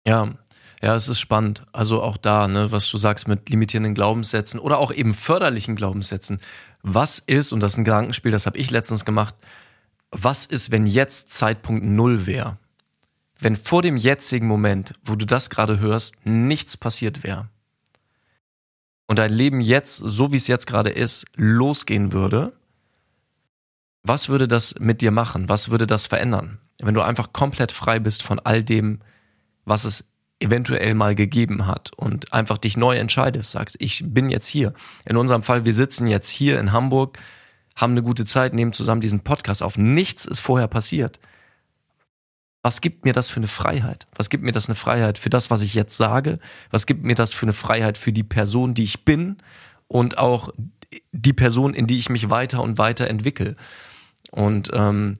Ja, 0.06 0.34
ja, 0.80 0.94
es 0.94 1.08
ist 1.08 1.18
spannend. 1.18 1.64
Also 1.72 2.00
auch 2.00 2.16
da, 2.16 2.46
ne, 2.46 2.70
was 2.70 2.88
du 2.88 2.96
sagst 2.96 3.26
mit 3.26 3.48
limitierenden 3.48 3.94
Glaubenssätzen 3.94 4.60
oder 4.60 4.78
auch 4.78 4.92
eben 4.92 5.14
förderlichen 5.14 5.74
Glaubenssätzen. 5.74 6.40
Was 6.82 7.18
ist, 7.18 7.52
und 7.52 7.58
das 7.58 7.72
ist 7.72 7.78
ein 7.78 7.84
Gedankenspiel, 7.84 8.30
das 8.30 8.46
habe 8.46 8.58
ich 8.58 8.70
letztens 8.70 9.04
gemacht, 9.04 9.34
was 10.12 10.46
ist, 10.46 10.70
wenn 10.70 10.86
jetzt 10.86 11.32
Zeitpunkt 11.32 11.84
Null 11.84 12.26
wäre? 12.26 12.56
Wenn 13.40 13.56
vor 13.56 13.82
dem 13.82 13.96
jetzigen 13.96 14.46
Moment, 14.46 14.94
wo 15.04 15.16
du 15.16 15.26
das 15.26 15.50
gerade 15.50 15.80
hörst, 15.80 16.24
nichts 16.24 16.76
passiert 16.76 17.24
wäre 17.24 17.48
und 19.06 19.18
dein 19.18 19.32
Leben 19.32 19.60
jetzt, 19.60 19.96
so 19.96 20.32
wie 20.32 20.36
es 20.36 20.46
jetzt 20.46 20.66
gerade 20.66 20.90
ist, 20.90 21.26
losgehen 21.36 22.12
würde, 22.12 22.52
was 24.02 24.28
würde 24.28 24.46
das 24.46 24.76
mit 24.78 25.00
dir 25.00 25.10
machen? 25.10 25.48
Was 25.48 25.70
würde 25.70 25.86
das 25.86 26.06
verändern? 26.06 26.58
Wenn 26.80 26.94
du 26.94 27.02
einfach 27.02 27.32
komplett 27.32 27.72
frei 27.72 27.98
bist 27.98 28.22
von 28.22 28.38
all 28.38 28.62
dem, 28.62 29.00
was 29.64 29.84
es 29.84 30.04
eventuell 30.38 30.94
mal 30.94 31.14
gegeben 31.14 31.66
hat 31.66 31.90
und 31.96 32.32
einfach 32.32 32.58
dich 32.58 32.76
neu 32.76 32.96
entscheidest, 32.96 33.52
sagst, 33.52 33.76
ich 33.78 34.02
bin 34.06 34.28
jetzt 34.28 34.46
hier. 34.46 34.74
In 35.04 35.16
unserem 35.16 35.42
Fall, 35.42 35.64
wir 35.64 35.72
sitzen 35.72 36.06
jetzt 36.06 36.28
hier 36.28 36.60
in 36.60 36.72
Hamburg, 36.72 37.18
haben 37.74 37.92
eine 37.92 38.02
gute 38.02 38.24
Zeit, 38.24 38.54
nehmen 38.54 38.72
zusammen 38.72 39.00
diesen 39.00 39.20
Podcast 39.20 39.62
auf. 39.62 39.78
Nichts 39.78 40.24
ist 40.26 40.40
vorher 40.40 40.68
passiert. 40.68 41.18
Was 42.66 42.80
gibt 42.80 43.04
mir 43.04 43.12
das 43.12 43.30
für 43.30 43.36
eine 43.36 43.46
Freiheit? 43.46 44.08
Was 44.16 44.28
gibt 44.28 44.42
mir 44.42 44.50
das 44.50 44.68
eine 44.68 44.74
Freiheit 44.74 45.18
für 45.18 45.30
das, 45.30 45.52
was 45.52 45.60
ich 45.60 45.74
jetzt 45.74 45.96
sage? 45.96 46.38
Was 46.72 46.86
gibt 46.86 47.04
mir 47.04 47.14
das 47.14 47.32
für 47.32 47.44
eine 47.44 47.52
Freiheit 47.52 47.96
für 47.96 48.12
die 48.12 48.24
Person, 48.24 48.74
die 48.74 48.82
ich 48.82 49.04
bin 49.04 49.36
und 49.86 50.18
auch 50.18 50.48
die 51.12 51.32
Person, 51.32 51.74
in 51.74 51.86
die 51.86 51.96
ich 51.96 52.10
mich 52.10 52.28
weiter 52.28 52.60
und 52.64 52.76
weiter 52.76 53.06
entwickle? 53.06 53.54
Und 54.32 54.70
ähm, 54.72 55.14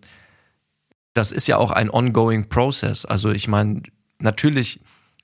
das 1.15 1.31
ist 1.31 1.47
ja 1.47 1.57
auch 1.59 1.71
ein 1.71 1.89
ongoing 1.89 2.49
process. 2.49 3.05
Also 3.05 3.31
ich 3.31 3.47
meine, 3.47 3.85
natürlich 4.19 4.81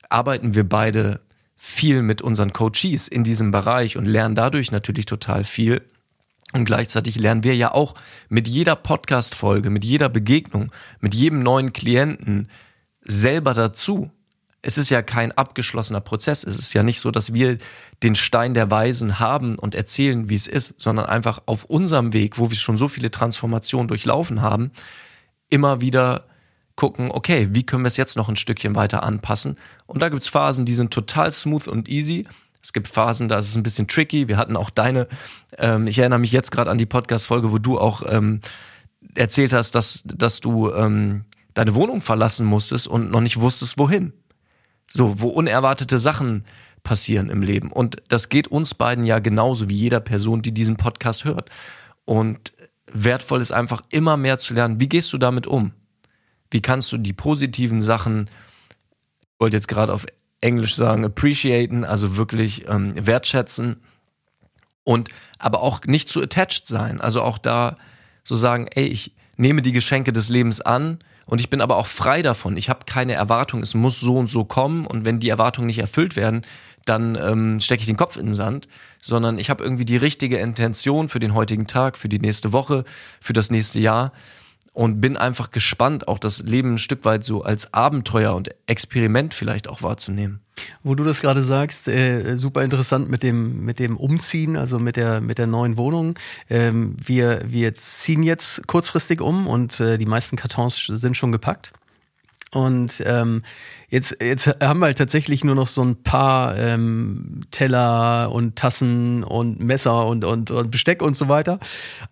arbeiten 0.09 0.55
wir 0.55 0.69
beide 0.69 1.23
viel 1.57 2.03
mit 2.03 2.23
unseren 2.23 2.53
Coaches 2.53 3.09
in 3.09 3.25
diesem 3.25 3.51
Bereich 3.51 3.97
und 3.97 4.07
lernen 4.07 4.37
dadurch 4.37 4.71
natürlich 4.71 5.07
total 5.07 5.43
viel. 5.43 5.83
Und 6.53 6.65
gleichzeitig 6.67 7.17
lernen 7.17 7.45
wir 7.45 7.57
ja 7.57 7.73
auch 7.73 7.95
mit 8.29 8.47
jeder 8.47 8.77
Podcast-Folge, 8.77 9.71
mit 9.71 9.85
jeder 9.85 10.09
Begegnung, 10.09 10.71
mit 11.01 11.15
jedem 11.15 11.43
neuen 11.43 11.73
Klienten 11.73 12.49
selber 13.01 13.55
dazu. 13.55 14.11
Es 14.61 14.79
ist 14.79 14.91
ja 14.91 15.03
kein 15.03 15.33
abgeschlossener 15.33 16.01
Prozess. 16.01 16.45
Es 16.45 16.59
ist 16.59 16.73
ja 16.73 16.83
nicht 16.83 17.01
so, 17.01 17.11
dass 17.11 17.33
wir 17.33 17.59
den 18.03 18.15
Stein 18.15 18.55
der 18.55 18.71
Weisen 18.71 19.19
haben 19.19 19.59
und 19.59 19.75
erzählen, 19.75 20.29
wie 20.29 20.35
es 20.35 20.47
ist, 20.47 20.75
sondern 20.79 21.07
einfach 21.07 21.43
auf 21.47 21.65
unserem 21.65 22.13
Weg, 22.13 22.39
wo 22.39 22.51
wir 22.51 22.57
schon 22.57 22.79
so 22.79 22.87
viele 22.87 23.11
Transformationen 23.11 23.89
durchlaufen 23.89 24.41
haben, 24.41 24.71
immer 25.49 25.81
wieder 25.81 26.27
gucken, 26.77 27.11
okay, 27.11 27.49
wie 27.53 27.65
können 27.65 27.85
wir 27.85 27.89
es 27.89 27.97
jetzt 27.97 28.17
noch 28.17 28.29
ein 28.29 28.37
Stückchen 28.37 28.77
weiter 28.77 29.03
anpassen? 29.03 29.59
Und 29.87 30.01
da 30.01 30.09
gibt's 30.09 30.29
Phasen, 30.29 30.65
die 30.65 30.75
sind 30.75 30.93
total 30.93 31.33
smooth 31.33 31.67
und 31.67 31.89
easy. 31.89 32.27
Es 32.63 32.73
gibt 32.73 32.89
Phasen, 32.89 33.29
da 33.29 33.39
ist 33.39 33.49
es 33.49 33.57
ein 33.57 33.63
bisschen 33.63 33.89
tricky. 33.89 34.29
Wir 34.29 34.37
hatten 34.37 34.57
auch 34.57 34.71
deine, 34.71 35.09
ähm, 35.59 35.87
ich 35.87 35.99
erinnere 35.99 36.21
mich 36.21 36.33
jetzt 36.33 36.53
gerade 36.53 36.71
an 36.71 36.79
die 36.79 36.87
Podcast-Folge, 36.87 37.51
wo 37.51 37.59
du 37.59 37.79
auch 37.79 38.03
ähm, 38.07 38.41
erzählt 39.15 39.53
hast, 39.53 39.75
dass, 39.75 40.03
dass 40.05 40.41
du 40.41 40.73
ähm, 40.73 41.25
deine 41.55 41.75
Wohnung 41.75 42.01
verlassen 42.01 42.47
musstest 42.47 42.87
und 42.87 43.11
noch 43.11 43.21
nicht 43.21 43.41
wusstest, 43.41 43.79
wohin. 43.79 44.13
So, 44.89 45.21
wo 45.21 45.29
unerwartete 45.29 45.99
Sachen 45.99 46.45
passieren 46.83 47.31
im 47.31 47.43
Leben. 47.43 47.73
Und 47.73 47.97
das 48.09 48.29
geht 48.29 48.49
uns 48.49 48.75
beiden 48.75 49.05
ja 49.05 49.19
genauso 49.19 49.69
wie 49.69 49.75
jeder 49.75 50.01
Person, 50.01 50.43
die 50.43 50.53
diesen 50.53 50.77
Podcast 50.77 51.25
hört. 51.25 51.51
Und 52.05 52.53
wertvoll 52.93 53.41
ist 53.41 53.53
einfach 53.53 53.83
immer 53.91 54.17
mehr 54.17 54.39
zu 54.39 54.55
lernen, 54.55 54.81
wie 54.81 54.89
gehst 54.89 55.13
du 55.13 55.19
damit 55.19 55.47
um? 55.47 55.73
Wie 56.51 56.61
kannst 56.61 56.93
du 56.93 56.99
die 56.99 57.13
positiven 57.13 57.81
Sachen, 57.81 58.29
ich 59.21 59.41
wollte 59.41 59.57
jetzt 59.57 59.69
gerade 59.69 59.93
auf 59.93 60.07
Englisch 60.43 60.75
sagen, 60.75 61.05
appreciaten, 61.05 61.85
also 61.85 62.17
wirklich 62.17 62.69
ähm, 62.69 62.95
wertschätzen 62.95 63.81
und 64.85 65.09
aber 65.39 65.63
auch 65.63 65.81
nicht 65.87 66.09
zu 66.09 66.21
attached 66.21 66.67
sein. 66.67 67.01
Also 67.01 67.23
auch 67.23 67.39
da 67.39 67.77
so 68.25 68.35
sagen, 68.35 68.67
ey, 68.75 68.87
ich 68.87 69.15
nehme 69.37 69.63
die 69.63 69.73
Geschenke 69.73 70.13
des 70.13 70.29
Lebens 70.29 70.61
an 70.61 70.99
und 71.27 71.41
ich 71.41 71.49
bin 71.49 71.61
aber 71.61 71.77
auch 71.77 71.87
frei 71.87 72.23
davon. 72.23 72.57
Ich 72.57 72.69
habe 72.69 72.85
keine 72.85 73.15
Erwartung, 73.15 73.63
es 73.63 73.75
muss 73.75 74.01
so 74.01 74.17
und 74.17 74.29
so 74.29 74.45
kommen 74.45 74.87
und 74.87 75.05
wenn 75.05 75.21
die 75.21 75.29
Erwartungen 75.29 75.69
nicht 75.69 75.79
erfüllt 75.79 76.17
werden, 76.17 76.43
dann 76.85 77.17
ähm, 77.17 77.61
stecke 77.61 77.81
ich 77.81 77.87
den 77.87 77.97
Kopf 77.97 78.17
in 78.17 78.27
den 78.27 78.35
Sand, 78.35 78.67
sondern 79.01 79.39
ich 79.39 79.51
habe 79.51 79.63
irgendwie 79.63 79.85
die 79.85 79.97
richtige 79.97 80.39
Intention 80.39 81.09
für 81.09 81.21
den 81.21 81.35
heutigen 81.35 81.69
Tag, 81.69 81.97
für 81.97 82.09
die 82.09 82.19
nächste 82.19 82.53
Woche, 82.53 82.85
für 83.21 83.33
das 83.33 83.51
nächste 83.51 83.81
Jahr 83.81 84.13
und 84.73 85.01
bin 85.01 85.17
einfach 85.17 85.51
gespannt, 85.51 86.09
auch 86.09 86.19
das 86.19 86.43
Leben 86.43 86.75
ein 86.75 86.79
Stück 86.79 87.05
weit 87.05 87.25
so 87.25 87.43
als 87.43 87.75
Abenteuer 87.75 88.35
und 88.35 88.51
Experiment 88.67 89.35
vielleicht 89.35 89.69
auch 89.69 89.83
wahrzunehmen. 89.83 90.41
Wo 90.83 90.95
du 90.95 91.05
das 91.05 91.21
gerade 91.21 91.43
sagst, 91.43 91.89
äh, 91.89 92.37
super 92.37 92.63
interessant 92.63 93.11
mit 93.11 93.23
dem 93.23 93.65
mit 93.65 93.79
dem 93.79 93.97
Umziehen, 93.97 94.57
also 94.57 94.79
mit 94.79 94.97
der 94.97 95.21
mit 95.21 95.39
der 95.39 95.47
neuen 95.47 95.77
Wohnung. 95.77 96.19
Ähm, 96.49 96.97
wir 97.05 97.43
wir 97.47 97.75
ziehen 97.75 98.23
jetzt 98.23 98.67
kurzfristig 98.67 99.21
um 99.21 99.47
und 99.47 99.81
äh, 99.81 99.99
die 99.99 100.07
meisten 100.07 100.37
Kartons 100.37 100.87
sind 100.87 101.17
schon 101.17 101.33
gepackt. 101.33 101.73
Und 102.55 103.03
ähm, 103.07 103.43
jetzt, 103.89 104.19
jetzt 104.21 104.47
haben 104.63 104.81
wir 104.81 104.87
halt 104.87 104.99
tatsächlich 104.99 105.43
nur 105.43 105.55
noch 105.55 105.69
so 105.69 105.83
ein 105.83 106.03
paar 106.03 106.57
ähm, 106.59 107.41
Teller 107.51 108.31
und 108.31 108.57
Tassen 108.57 109.25
und 109.25 109.61
Messer 109.61 110.07
und, 110.07 110.25
und, 110.27 110.51
und 110.51 110.71
Besteck 110.71 111.01
und 111.01 111.17
so 111.17 111.29
weiter, 111.29 111.59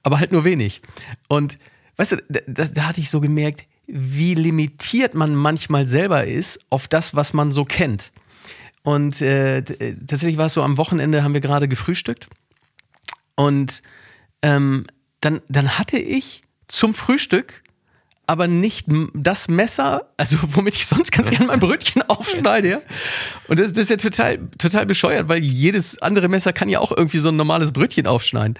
aber 0.02 0.18
halt 0.18 0.32
nur 0.32 0.44
wenig. 0.44 0.80
Und 1.28 1.58
weißt 2.00 2.12
du, 2.12 2.16
da, 2.28 2.64
da 2.64 2.88
hatte 2.88 3.00
ich 3.00 3.10
so 3.10 3.20
gemerkt, 3.20 3.64
wie 3.86 4.34
limitiert 4.34 5.14
man 5.14 5.34
manchmal 5.34 5.84
selber 5.84 6.24
ist 6.24 6.60
auf 6.70 6.88
das, 6.88 7.14
was 7.14 7.34
man 7.34 7.52
so 7.52 7.66
kennt. 7.66 8.12
Und 8.82 9.20
äh, 9.20 9.62
tatsächlich 9.62 10.38
war 10.38 10.46
es 10.46 10.54
so, 10.54 10.62
am 10.62 10.78
Wochenende 10.78 11.22
haben 11.22 11.34
wir 11.34 11.42
gerade 11.42 11.68
gefrühstückt. 11.68 12.28
Und 13.34 13.82
ähm, 14.40 14.86
dann, 15.20 15.42
dann 15.48 15.78
hatte 15.78 15.98
ich 15.98 16.42
zum 16.68 16.94
Frühstück 16.94 17.62
aber 18.26 18.46
nicht 18.46 18.86
das 19.12 19.48
Messer, 19.48 20.08
also 20.16 20.38
womit 20.42 20.76
ich 20.76 20.86
sonst 20.86 21.12
ganz 21.12 21.28
gerne 21.28 21.46
mein 21.46 21.60
Brötchen 21.60 22.00
aufschneide. 22.00 22.70
Ja? 22.70 22.80
Und 23.48 23.58
das, 23.58 23.74
das 23.74 23.82
ist 23.82 23.90
ja 23.90 23.96
total, 23.98 24.38
total 24.56 24.86
bescheuert, 24.86 25.28
weil 25.28 25.44
jedes 25.44 26.00
andere 26.00 26.28
Messer 26.28 26.54
kann 26.54 26.70
ja 26.70 26.78
auch 26.78 26.96
irgendwie 26.96 27.18
so 27.18 27.28
ein 27.28 27.36
normales 27.36 27.72
Brötchen 27.72 28.06
aufschneiden. 28.06 28.54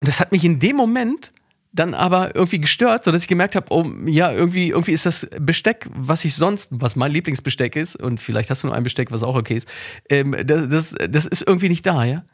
Und 0.00 0.06
das 0.06 0.20
hat 0.20 0.30
mich 0.30 0.44
in 0.44 0.60
dem 0.60 0.76
Moment 0.76 1.32
dann 1.78 1.94
aber 1.94 2.34
irgendwie 2.34 2.60
gestört, 2.60 3.04
so 3.04 3.12
dass 3.12 3.22
ich 3.22 3.28
gemerkt 3.28 3.56
habe, 3.56 3.66
oh 3.70 3.86
ja, 4.06 4.32
irgendwie 4.32 4.70
irgendwie 4.70 4.92
ist 4.92 5.06
das 5.06 5.26
Besteck, 5.38 5.88
was 5.94 6.24
ich 6.24 6.34
sonst, 6.34 6.68
was 6.72 6.96
mein 6.96 7.12
Lieblingsbesteck 7.12 7.76
ist 7.76 7.96
und 7.96 8.20
vielleicht 8.20 8.50
hast 8.50 8.62
du 8.62 8.66
noch 8.66 8.74
ein 8.74 8.82
Besteck, 8.82 9.10
was 9.10 9.22
auch 9.22 9.36
okay 9.36 9.56
ist, 9.56 9.68
ähm, 10.08 10.36
das, 10.44 10.68
das, 10.68 10.94
das 11.08 11.26
ist 11.26 11.46
irgendwie 11.46 11.68
nicht 11.68 11.86
da, 11.86 12.04
ja. 12.04 12.24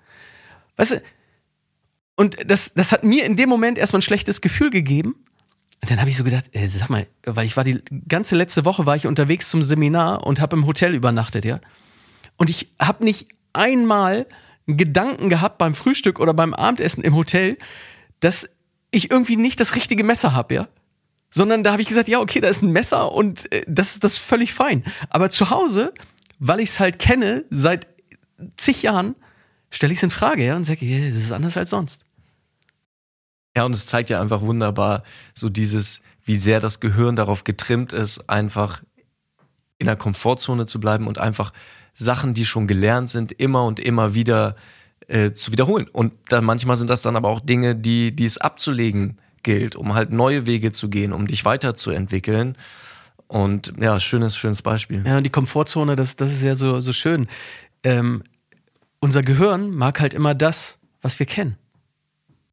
Weißt 0.76 0.92
du? 0.92 1.02
Und 2.16 2.36
das, 2.48 2.74
das 2.74 2.92
hat 2.92 3.04
mir 3.04 3.24
in 3.24 3.36
dem 3.36 3.48
Moment 3.48 3.76
erstmal 3.76 3.98
ein 3.98 4.02
schlechtes 4.02 4.40
Gefühl 4.40 4.70
gegeben. 4.70 5.16
Und 5.82 5.90
dann 5.90 6.00
habe 6.00 6.08
ich 6.08 6.16
so 6.16 6.24
gedacht, 6.24 6.46
äh, 6.52 6.66
sag 6.68 6.88
mal, 6.88 7.06
weil 7.24 7.44
ich 7.44 7.56
war 7.56 7.64
die 7.64 7.82
ganze 8.08 8.36
letzte 8.36 8.64
Woche 8.64 8.86
war 8.86 8.96
ich 8.96 9.06
unterwegs 9.06 9.48
zum 9.48 9.62
Seminar 9.62 10.26
und 10.26 10.40
habe 10.40 10.56
im 10.56 10.66
Hotel 10.66 10.94
übernachtet, 10.94 11.44
ja. 11.44 11.60
Und 12.36 12.50
ich 12.50 12.72
habe 12.80 13.04
nicht 13.04 13.28
einmal 13.52 14.26
einen 14.66 14.76
Gedanken 14.76 15.28
gehabt 15.28 15.58
beim 15.58 15.74
Frühstück 15.74 16.20
oder 16.20 16.32
beim 16.32 16.54
Abendessen 16.54 17.04
im 17.04 17.14
Hotel, 17.14 17.58
dass 18.20 18.48
ich 18.94 19.10
irgendwie 19.10 19.36
nicht 19.36 19.60
das 19.60 19.74
richtige 19.74 20.04
Messer 20.04 20.32
habe, 20.32 20.54
ja. 20.54 20.68
Sondern 21.30 21.64
da 21.64 21.72
habe 21.72 21.82
ich 21.82 21.88
gesagt, 21.88 22.08
ja, 22.08 22.20
okay, 22.20 22.40
da 22.40 22.48
ist 22.48 22.62
ein 22.62 22.70
Messer 22.70 23.12
und 23.12 23.50
äh, 23.52 23.64
das 23.66 23.92
ist 23.92 24.04
das 24.04 24.18
völlig 24.18 24.54
fein. 24.54 24.84
Aber 25.10 25.30
zu 25.30 25.50
Hause, 25.50 25.92
weil 26.38 26.60
ich 26.60 26.70
es 26.70 26.80
halt 26.80 26.98
kenne, 26.98 27.44
seit 27.50 27.88
zig 28.56 28.82
Jahren, 28.82 29.16
stelle 29.70 29.92
ich 29.92 29.98
es 29.98 30.02
in 30.04 30.10
Frage, 30.10 30.44
ja, 30.44 30.56
und 30.56 30.64
sage, 30.64 30.84
yeah, 30.84 31.08
das 31.08 31.16
ist 31.16 31.32
anders 31.32 31.56
als 31.56 31.70
sonst. 31.70 32.04
Ja, 33.56 33.64
und 33.64 33.72
es 33.72 33.86
zeigt 33.86 34.10
ja 34.10 34.20
einfach 34.20 34.40
wunderbar 34.40 35.04
so 35.34 35.48
dieses, 35.48 36.00
wie 36.24 36.36
sehr 36.36 36.60
das 36.60 36.80
Gehirn 36.80 37.16
darauf 37.16 37.44
getrimmt 37.44 37.92
ist, 37.92 38.28
einfach 38.28 38.82
in 39.78 39.86
der 39.86 39.96
Komfortzone 39.96 40.66
zu 40.66 40.80
bleiben 40.80 41.06
und 41.06 41.18
einfach 41.18 41.52
Sachen, 41.94 42.34
die 42.34 42.46
schon 42.46 42.66
gelernt 42.66 43.10
sind, 43.10 43.32
immer 43.32 43.64
und 43.64 43.78
immer 43.78 44.14
wieder 44.14 44.56
äh, 45.08 45.32
zu 45.32 45.52
wiederholen. 45.52 45.88
Und 45.92 46.12
dann 46.28 46.44
manchmal 46.44 46.76
sind 46.76 46.88
das 46.88 47.02
dann 47.02 47.16
aber 47.16 47.28
auch 47.28 47.40
Dinge, 47.40 47.76
die, 47.76 48.14
die 48.14 48.24
es 48.24 48.38
abzulegen 48.38 49.18
gilt, 49.42 49.76
um 49.76 49.94
halt 49.94 50.10
neue 50.10 50.46
Wege 50.46 50.72
zu 50.72 50.88
gehen, 50.88 51.12
um 51.12 51.26
dich 51.26 51.44
weiterzuentwickeln. 51.44 52.56
Und 53.26 53.72
ja, 53.80 53.98
schönes, 54.00 54.36
schönes 54.36 54.62
Beispiel. 54.62 55.04
Ja, 55.06 55.18
und 55.18 55.24
die 55.24 55.30
Komfortzone, 55.30 55.96
das, 55.96 56.16
das 56.16 56.32
ist 56.32 56.42
ja 56.42 56.54
so, 56.54 56.80
so 56.80 56.92
schön. 56.92 57.28
Ähm, 57.82 58.22
unser 59.00 59.22
Gehirn 59.22 59.70
mag 59.70 60.00
halt 60.00 60.14
immer 60.14 60.34
das, 60.34 60.78
was 61.02 61.18
wir 61.18 61.26
kennen. 61.26 61.56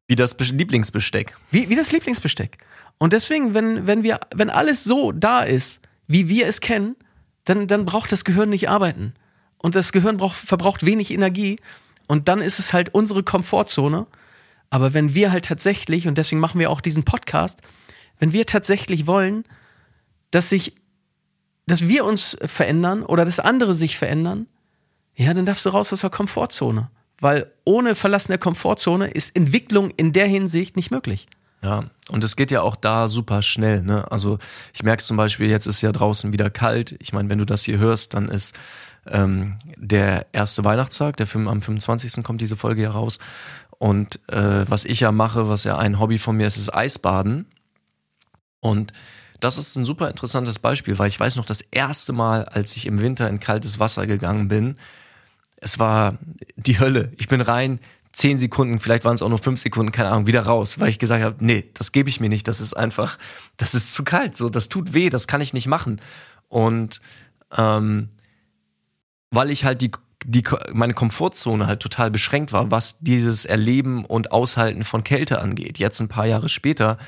Wie 0.06 0.16
das 0.16 0.38
Lieblingsbesteck. 0.38 1.34
Wie, 1.50 1.68
wie 1.68 1.74
das 1.74 1.92
Lieblingsbesteck. 1.92 2.58
Und 2.98 3.12
deswegen, 3.12 3.54
wenn, 3.54 3.86
wenn 3.86 4.02
wir, 4.02 4.20
wenn 4.34 4.50
alles 4.50 4.84
so 4.84 5.12
da 5.12 5.42
ist, 5.42 5.80
wie 6.06 6.28
wir 6.28 6.46
es 6.46 6.60
kennen, 6.60 6.96
dann, 7.44 7.66
dann 7.66 7.84
braucht 7.84 8.12
das 8.12 8.24
Gehirn 8.24 8.50
nicht 8.50 8.68
arbeiten. 8.68 9.14
Und 9.58 9.74
das 9.74 9.92
Gehirn 9.92 10.16
braucht, 10.16 10.36
verbraucht 10.36 10.84
wenig 10.84 11.12
Energie. 11.12 11.58
Und 12.06 12.28
dann 12.28 12.40
ist 12.40 12.58
es 12.58 12.72
halt 12.72 12.94
unsere 12.94 13.22
Komfortzone. 13.22 14.06
Aber 14.70 14.94
wenn 14.94 15.14
wir 15.14 15.32
halt 15.32 15.44
tatsächlich, 15.44 16.08
und 16.08 16.18
deswegen 16.18 16.40
machen 16.40 16.58
wir 16.58 16.70
auch 16.70 16.80
diesen 16.80 17.04
Podcast, 17.04 17.60
wenn 18.18 18.32
wir 18.32 18.46
tatsächlich 18.46 19.06
wollen, 19.06 19.44
dass 20.30 20.48
sich, 20.48 20.74
dass 21.66 21.88
wir 21.88 22.04
uns 22.04 22.36
verändern 22.44 23.02
oder 23.02 23.24
dass 23.24 23.40
andere 23.40 23.74
sich 23.74 23.98
verändern, 23.98 24.46
ja, 25.14 25.34
dann 25.34 25.46
darfst 25.46 25.66
du 25.66 25.70
raus 25.70 25.92
aus 25.92 26.00
der 26.00 26.10
Komfortzone. 26.10 26.90
Weil 27.20 27.52
ohne 27.64 27.94
Verlassen 27.94 28.32
der 28.32 28.38
Komfortzone 28.38 29.08
ist 29.08 29.36
Entwicklung 29.36 29.90
in 29.90 30.12
der 30.12 30.26
Hinsicht 30.26 30.76
nicht 30.76 30.90
möglich. 30.90 31.26
Ja, 31.62 31.84
und 32.08 32.24
es 32.24 32.34
geht 32.34 32.50
ja 32.50 32.62
auch 32.62 32.74
da 32.74 33.06
super 33.06 33.42
schnell. 33.42 33.82
Ne? 33.82 34.10
Also 34.10 34.38
ich 34.74 34.82
merke 34.82 35.04
zum 35.04 35.16
Beispiel, 35.16 35.48
jetzt 35.48 35.66
ist 35.66 35.80
ja 35.80 35.92
draußen 35.92 36.32
wieder 36.32 36.50
kalt. 36.50 36.96
Ich 36.98 37.12
meine, 37.12 37.28
wenn 37.28 37.38
du 37.38 37.44
das 37.44 37.62
hier 37.62 37.78
hörst, 37.78 38.14
dann 38.14 38.28
ist 38.28 38.54
ähm, 39.06 39.56
der 39.76 40.26
erste 40.32 40.64
Weihnachtstag, 40.64 41.16
der 41.16 41.26
am 41.34 41.62
25. 41.62 42.22
kommt 42.22 42.40
diese 42.40 42.56
Folge 42.56 42.82
ja 42.82 42.90
raus. 42.90 43.18
Und 43.78 44.20
äh, 44.28 44.64
was 44.68 44.84
ich 44.84 45.00
ja 45.00 45.10
mache, 45.10 45.48
was 45.48 45.64
ja 45.64 45.76
ein 45.76 45.98
Hobby 45.98 46.18
von 46.18 46.36
mir 46.36 46.46
ist, 46.46 46.56
ist 46.56 46.72
Eisbaden. 46.72 47.46
Und 48.60 48.92
das 49.40 49.58
ist 49.58 49.74
ein 49.76 49.84
super 49.84 50.08
interessantes 50.08 50.60
Beispiel, 50.60 50.98
weil 50.98 51.08
ich 51.08 51.18
weiß 51.18 51.34
noch, 51.36 51.44
das 51.44 51.62
erste 51.62 52.12
Mal, 52.12 52.44
als 52.44 52.76
ich 52.76 52.86
im 52.86 53.00
Winter 53.00 53.28
in 53.28 53.40
kaltes 53.40 53.80
Wasser 53.80 54.06
gegangen 54.06 54.46
bin, 54.46 54.76
es 55.56 55.80
war 55.80 56.18
die 56.54 56.78
Hölle. 56.78 57.10
Ich 57.16 57.26
bin 57.26 57.40
rein, 57.40 57.80
zehn 58.12 58.38
Sekunden, 58.38 58.78
vielleicht 58.78 59.04
waren 59.04 59.14
es 59.14 59.22
auch 59.22 59.28
nur 59.28 59.38
fünf 59.38 59.60
Sekunden, 59.60 59.90
keine 59.90 60.10
Ahnung, 60.10 60.26
wieder 60.26 60.42
raus, 60.42 60.78
weil 60.78 60.90
ich 60.90 60.98
gesagt 60.98 61.24
habe, 61.24 61.44
nee, 61.44 61.70
das 61.74 61.92
gebe 61.92 62.08
ich 62.08 62.20
mir 62.20 62.28
nicht, 62.28 62.46
das 62.46 62.60
ist 62.60 62.74
einfach, 62.74 63.18
das 63.56 63.74
ist 63.74 63.92
zu 63.94 64.04
kalt, 64.04 64.36
so, 64.36 64.48
das 64.48 64.68
tut 64.68 64.92
weh, 64.92 65.10
das 65.10 65.26
kann 65.26 65.40
ich 65.40 65.54
nicht 65.54 65.66
machen. 65.66 66.00
Und 66.48 67.00
ähm, 67.56 68.10
weil 69.32 69.50
ich 69.50 69.64
halt 69.64 69.82
die, 69.82 69.90
die, 70.24 70.44
meine 70.72 70.94
Komfortzone 70.94 71.66
halt 71.66 71.80
total 71.80 72.10
beschränkt 72.10 72.52
war, 72.52 72.70
was 72.70 73.00
dieses 73.00 73.44
Erleben 73.44 74.04
und 74.04 74.30
Aushalten 74.30 74.84
von 74.84 75.02
Kälte 75.02 75.40
angeht. 75.40 75.78
Jetzt 75.78 76.00
ein 76.00 76.08
paar 76.08 76.26
Jahre 76.26 76.48
später, 76.48 76.98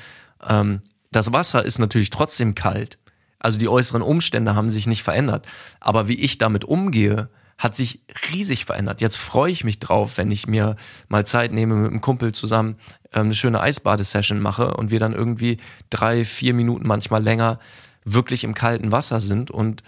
ähm, 0.45 0.81
das 1.11 1.31
Wasser 1.31 1.63
ist 1.63 1.79
natürlich 1.79 2.09
trotzdem 2.09 2.55
kalt. 2.55 2.97
Also 3.39 3.59
die 3.59 3.69
äußeren 3.69 4.01
Umstände 4.01 4.55
haben 4.55 4.69
sich 4.69 4.87
nicht 4.87 5.03
verändert. 5.03 5.47
Aber 5.79 6.07
wie 6.07 6.19
ich 6.19 6.39
damit 6.39 6.65
umgehe, 6.65 7.29
hat 7.57 7.75
sich 7.75 8.01
riesig 8.33 8.65
verändert. 8.65 9.01
Jetzt 9.01 9.15
freue 9.15 9.51
ich 9.51 9.63
mich 9.63 9.79
drauf, 9.79 10.17
wenn 10.17 10.29
ich 10.31 10.47
mir 10.47 10.75
mal 11.07 11.25
Zeit 11.25 11.53
nehme, 11.53 11.75
mit 11.75 11.91
einem 11.91 12.01
Kumpel 12.01 12.33
zusammen 12.33 12.75
ähm, 13.13 13.25
eine 13.25 13.35
schöne 13.35 13.61
Eisbadesession 13.61 14.41
mache 14.41 14.73
und 14.73 14.91
wir 14.91 14.99
dann 14.99 15.13
irgendwie 15.13 15.57
drei, 15.89 16.25
vier 16.25 16.53
Minuten, 16.53 16.87
manchmal 16.87 17.23
länger, 17.23 17.59
wirklich 18.03 18.43
im 18.43 18.55
kalten 18.55 18.91
Wasser 18.91 19.21
sind. 19.21 19.51
Und 19.51 19.83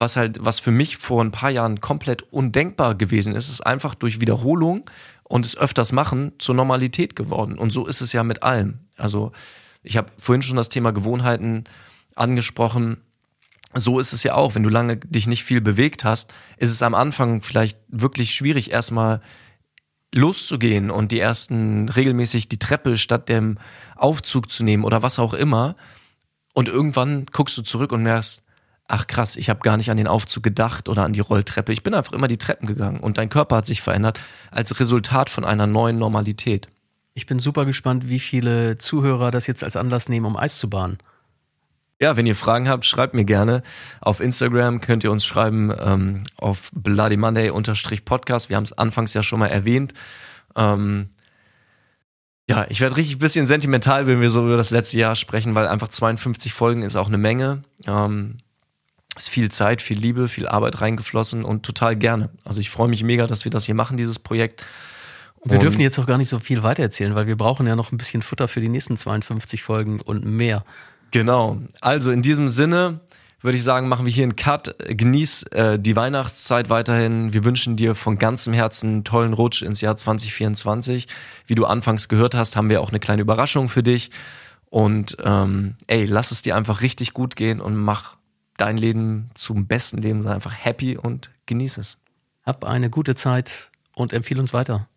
was 0.00 0.16
halt, 0.16 0.38
was 0.40 0.58
für 0.58 0.72
mich 0.72 0.96
vor 0.96 1.22
ein 1.22 1.30
paar 1.30 1.50
Jahren 1.50 1.80
komplett 1.80 2.22
undenkbar 2.32 2.96
gewesen 2.96 3.36
ist, 3.36 3.48
ist 3.48 3.60
einfach 3.60 3.94
durch 3.94 4.20
Wiederholung 4.20 4.90
und 5.22 5.44
es 5.44 5.56
öfters 5.56 5.92
machen 5.92 6.32
zur 6.38 6.54
Normalität 6.56 7.14
geworden. 7.14 7.58
Und 7.58 7.70
so 7.70 7.86
ist 7.86 8.00
es 8.00 8.12
ja 8.12 8.24
mit 8.24 8.42
allem. 8.42 8.80
Also 8.96 9.30
ich 9.82 9.96
habe 9.96 10.10
vorhin 10.18 10.42
schon 10.42 10.56
das 10.56 10.70
Thema 10.70 10.90
Gewohnheiten 10.92 11.64
angesprochen 12.16 12.96
so 13.74 14.00
ist 14.00 14.12
es 14.12 14.24
ja 14.24 14.34
auch, 14.34 14.54
wenn 14.54 14.62
du 14.62 14.68
lange 14.68 14.96
dich 14.96 15.26
nicht 15.26 15.44
viel 15.44 15.60
bewegt 15.60 16.04
hast, 16.04 16.32
ist 16.56 16.70
es 16.70 16.82
am 16.82 16.94
Anfang 16.94 17.42
vielleicht 17.42 17.78
wirklich 17.88 18.34
schwierig, 18.34 18.72
erstmal 18.72 19.20
loszugehen 20.12 20.90
und 20.90 21.12
die 21.12 21.20
ersten 21.20 21.88
regelmäßig 21.88 22.48
die 22.48 22.58
Treppe 22.58 22.96
statt 22.96 23.28
dem 23.28 23.58
Aufzug 23.94 24.50
zu 24.50 24.64
nehmen 24.64 24.82
oder 24.82 25.02
was 25.02 25.20
auch 25.20 25.34
immer. 25.34 25.76
Und 26.52 26.68
irgendwann 26.68 27.26
guckst 27.26 27.56
du 27.58 27.62
zurück 27.62 27.92
und 27.92 28.02
merkst, 28.02 28.42
ach 28.90 29.06
krass, 29.06 29.36
ich 29.36 29.48
habe 29.48 29.60
gar 29.60 29.76
nicht 29.76 29.90
an 29.90 29.96
den 29.96 30.08
Aufzug 30.08 30.42
gedacht 30.42 30.88
oder 30.88 31.04
an 31.04 31.12
die 31.12 31.20
Rolltreppe. 31.20 31.72
Ich 31.72 31.82
bin 31.82 31.94
einfach 31.94 32.12
immer 32.12 32.28
die 32.28 32.38
Treppen 32.38 32.66
gegangen 32.66 33.00
und 33.00 33.18
dein 33.18 33.28
Körper 33.28 33.56
hat 33.56 33.66
sich 33.66 33.82
verändert 33.82 34.20
als 34.50 34.78
Resultat 34.80 35.30
von 35.30 35.44
einer 35.44 35.66
neuen 35.66 35.98
Normalität. 35.98 36.68
Ich 37.14 37.26
bin 37.26 37.38
super 37.38 37.64
gespannt, 37.64 38.08
wie 38.08 38.18
viele 38.18 38.78
Zuhörer 38.78 39.30
das 39.30 39.46
jetzt 39.46 39.62
als 39.62 39.76
Anlass 39.76 40.08
nehmen, 40.08 40.26
um 40.26 40.36
Eis 40.36 40.58
zu 40.58 40.68
bahnen. 40.68 40.98
Ja, 42.00 42.16
wenn 42.16 42.26
ihr 42.26 42.34
Fragen 42.34 42.68
habt, 42.68 42.84
schreibt 42.84 43.14
mir 43.14 43.24
gerne. 43.24 43.62
Auf 44.00 44.20
Instagram 44.20 44.80
könnt 44.80 45.04
ihr 45.04 45.12
uns 45.12 45.24
schreiben 45.24 45.72
ähm, 45.78 46.22
auf 46.36 46.70
Bloody 46.72 47.16
Monday 47.16 47.50
Podcast. 48.04 48.48
Wir 48.48 48.56
haben 48.56 48.64
es 48.64 48.72
anfangs 48.72 49.12
ja 49.14 49.22
schon 49.22 49.38
mal 49.38 49.48
erwähnt. 49.48 49.92
Ähm, 50.56 51.10
ja, 52.48 52.66
ich 52.68 52.80
werde 52.80 52.96
richtig 52.96 53.16
ein 53.16 53.20
bisschen 53.20 53.46
sentimental, 53.46 54.06
wenn 54.06 54.20
wir 54.20 54.30
so 54.30 54.46
über 54.46 54.56
das 54.56 54.70
letzte 54.70 54.98
Jahr 54.98 55.14
sprechen, 55.14 55.54
weil 55.54 55.68
einfach 55.68 55.88
52 55.88 56.54
Folgen 56.54 56.82
ist 56.82 56.96
auch 56.96 57.08
eine 57.08 57.18
Menge. 57.18 57.62
Ähm, 57.86 58.38
ist 59.16 59.28
viel 59.28 59.50
Zeit, 59.50 59.82
viel 59.82 59.98
Liebe, 59.98 60.28
viel 60.28 60.46
Arbeit 60.46 60.80
reingeflossen 60.80 61.44
und 61.44 61.64
total 61.64 61.96
gerne. 61.96 62.30
Also 62.44 62.60
ich 62.60 62.70
freue 62.70 62.88
mich 62.88 63.02
mega, 63.02 63.26
dass 63.26 63.44
wir 63.44 63.50
das 63.50 63.64
hier 63.64 63.74
machen, 63.74 63.96
dieses 63.96 64.18
Projekt. 64.18 64.62
Wir 65.42 65.54
und 65.54 65.62
dürfen 65.62 65.80
jetzt 65.80 65.98
auch 65.98 66.06
gar 66.06 66.18
nicht 66.18 66.28
so 66.28 66.38
viel 66.38 66.62
weitererzählen, 66.62 67.14
weil 67.14 67.26
wir 67.26 67.36
brauchen 67.36 67.66
ja 67.66 67.74
noch 67.74 67.92
ein 67.92 67.98
bisschen 67.98 68.22
Futter 68.22 68.46
für 68.46 68.60
die 68.60 68.68
nächsten 68.68 68.96
52 68.96 69.62
Folgen 69.62 70.00
und 70.00 70.24
mehr. 70.24 70.64
Genau. 71.10 71.58
Also 71.80 72.10
in 72.10 72.22
diesem 72.22 72.48
Sinne 72.48 73.00
würde 73.40 73.56
ich 73.56 73.64
sagen, 73.64 73.88
machen 73.88 74.04
wir 74.04 74.12
hier 74.12 74.24
einen 74.24 74.36
Cut. 74.36 74.76
Genieß 74.86 75.44
äh, 75.44 75.78
die 75.78 75.96
Weihnachtszeit 75.96 76.68
weiterhin. 76.68 77.32
Wir 77.32 77.44
wünschen 77.44 77.76
dir 77.76 77.94
von 77.94 78.18
ganzem 78.18 78.52
Herzen 78.52 78.90
einen 78.90 79.04
tollen 79.04 79.32
Rutsch 79.32 79.62
ins 79.62 79.80
Jahr 79.80 79.96
2024. 79.96 81.08
Wie 81.46 81.54
du 81.54 81.64
anfangs 81.64 82.08
gehört 82.08 82.34
hast, 82.34 82.56
haben 82.56 82.68
wir 82.68 82.82
auch 82.82 82.90
eine 82.90 83.00
kleine 83.00 83.22
Überraschung 83.22 83.70
für 83.70 83.82
dich. 83.82 84.10
Und 84.68 85.16
ähm, 85.24 85.74
ey, 85.86 86.04
lass 86.04 86.32
es 86.32 86.42
dir 86.42 86.54
einfach 86.54 86.82
richtig 86.82 87.14
gut 87.14 87.34
gehen 87.34 87.60
und 87.60 87.76
mach 87.76 88.16
dein 88.60 88.76
Leben 88.76 89.30
zum 89.34 89.66
besten 89.66 89.98
Leben. 89.98 90.22
Sei 90.22 90.32
einfach 90.32 90.52
happy 90.52 90.96
und 90.96 91.30
genieß 91.46 91.78
es. 91.78 91.98
Hab 92.44 92.64
eine 92.64 92.90
gute 92.90 93.14
Zeit 93.14 93.70
und 93.94 94.12
empfehle 94.12 94.40
uns 94.40 94.52
weiter. 94.52 94.88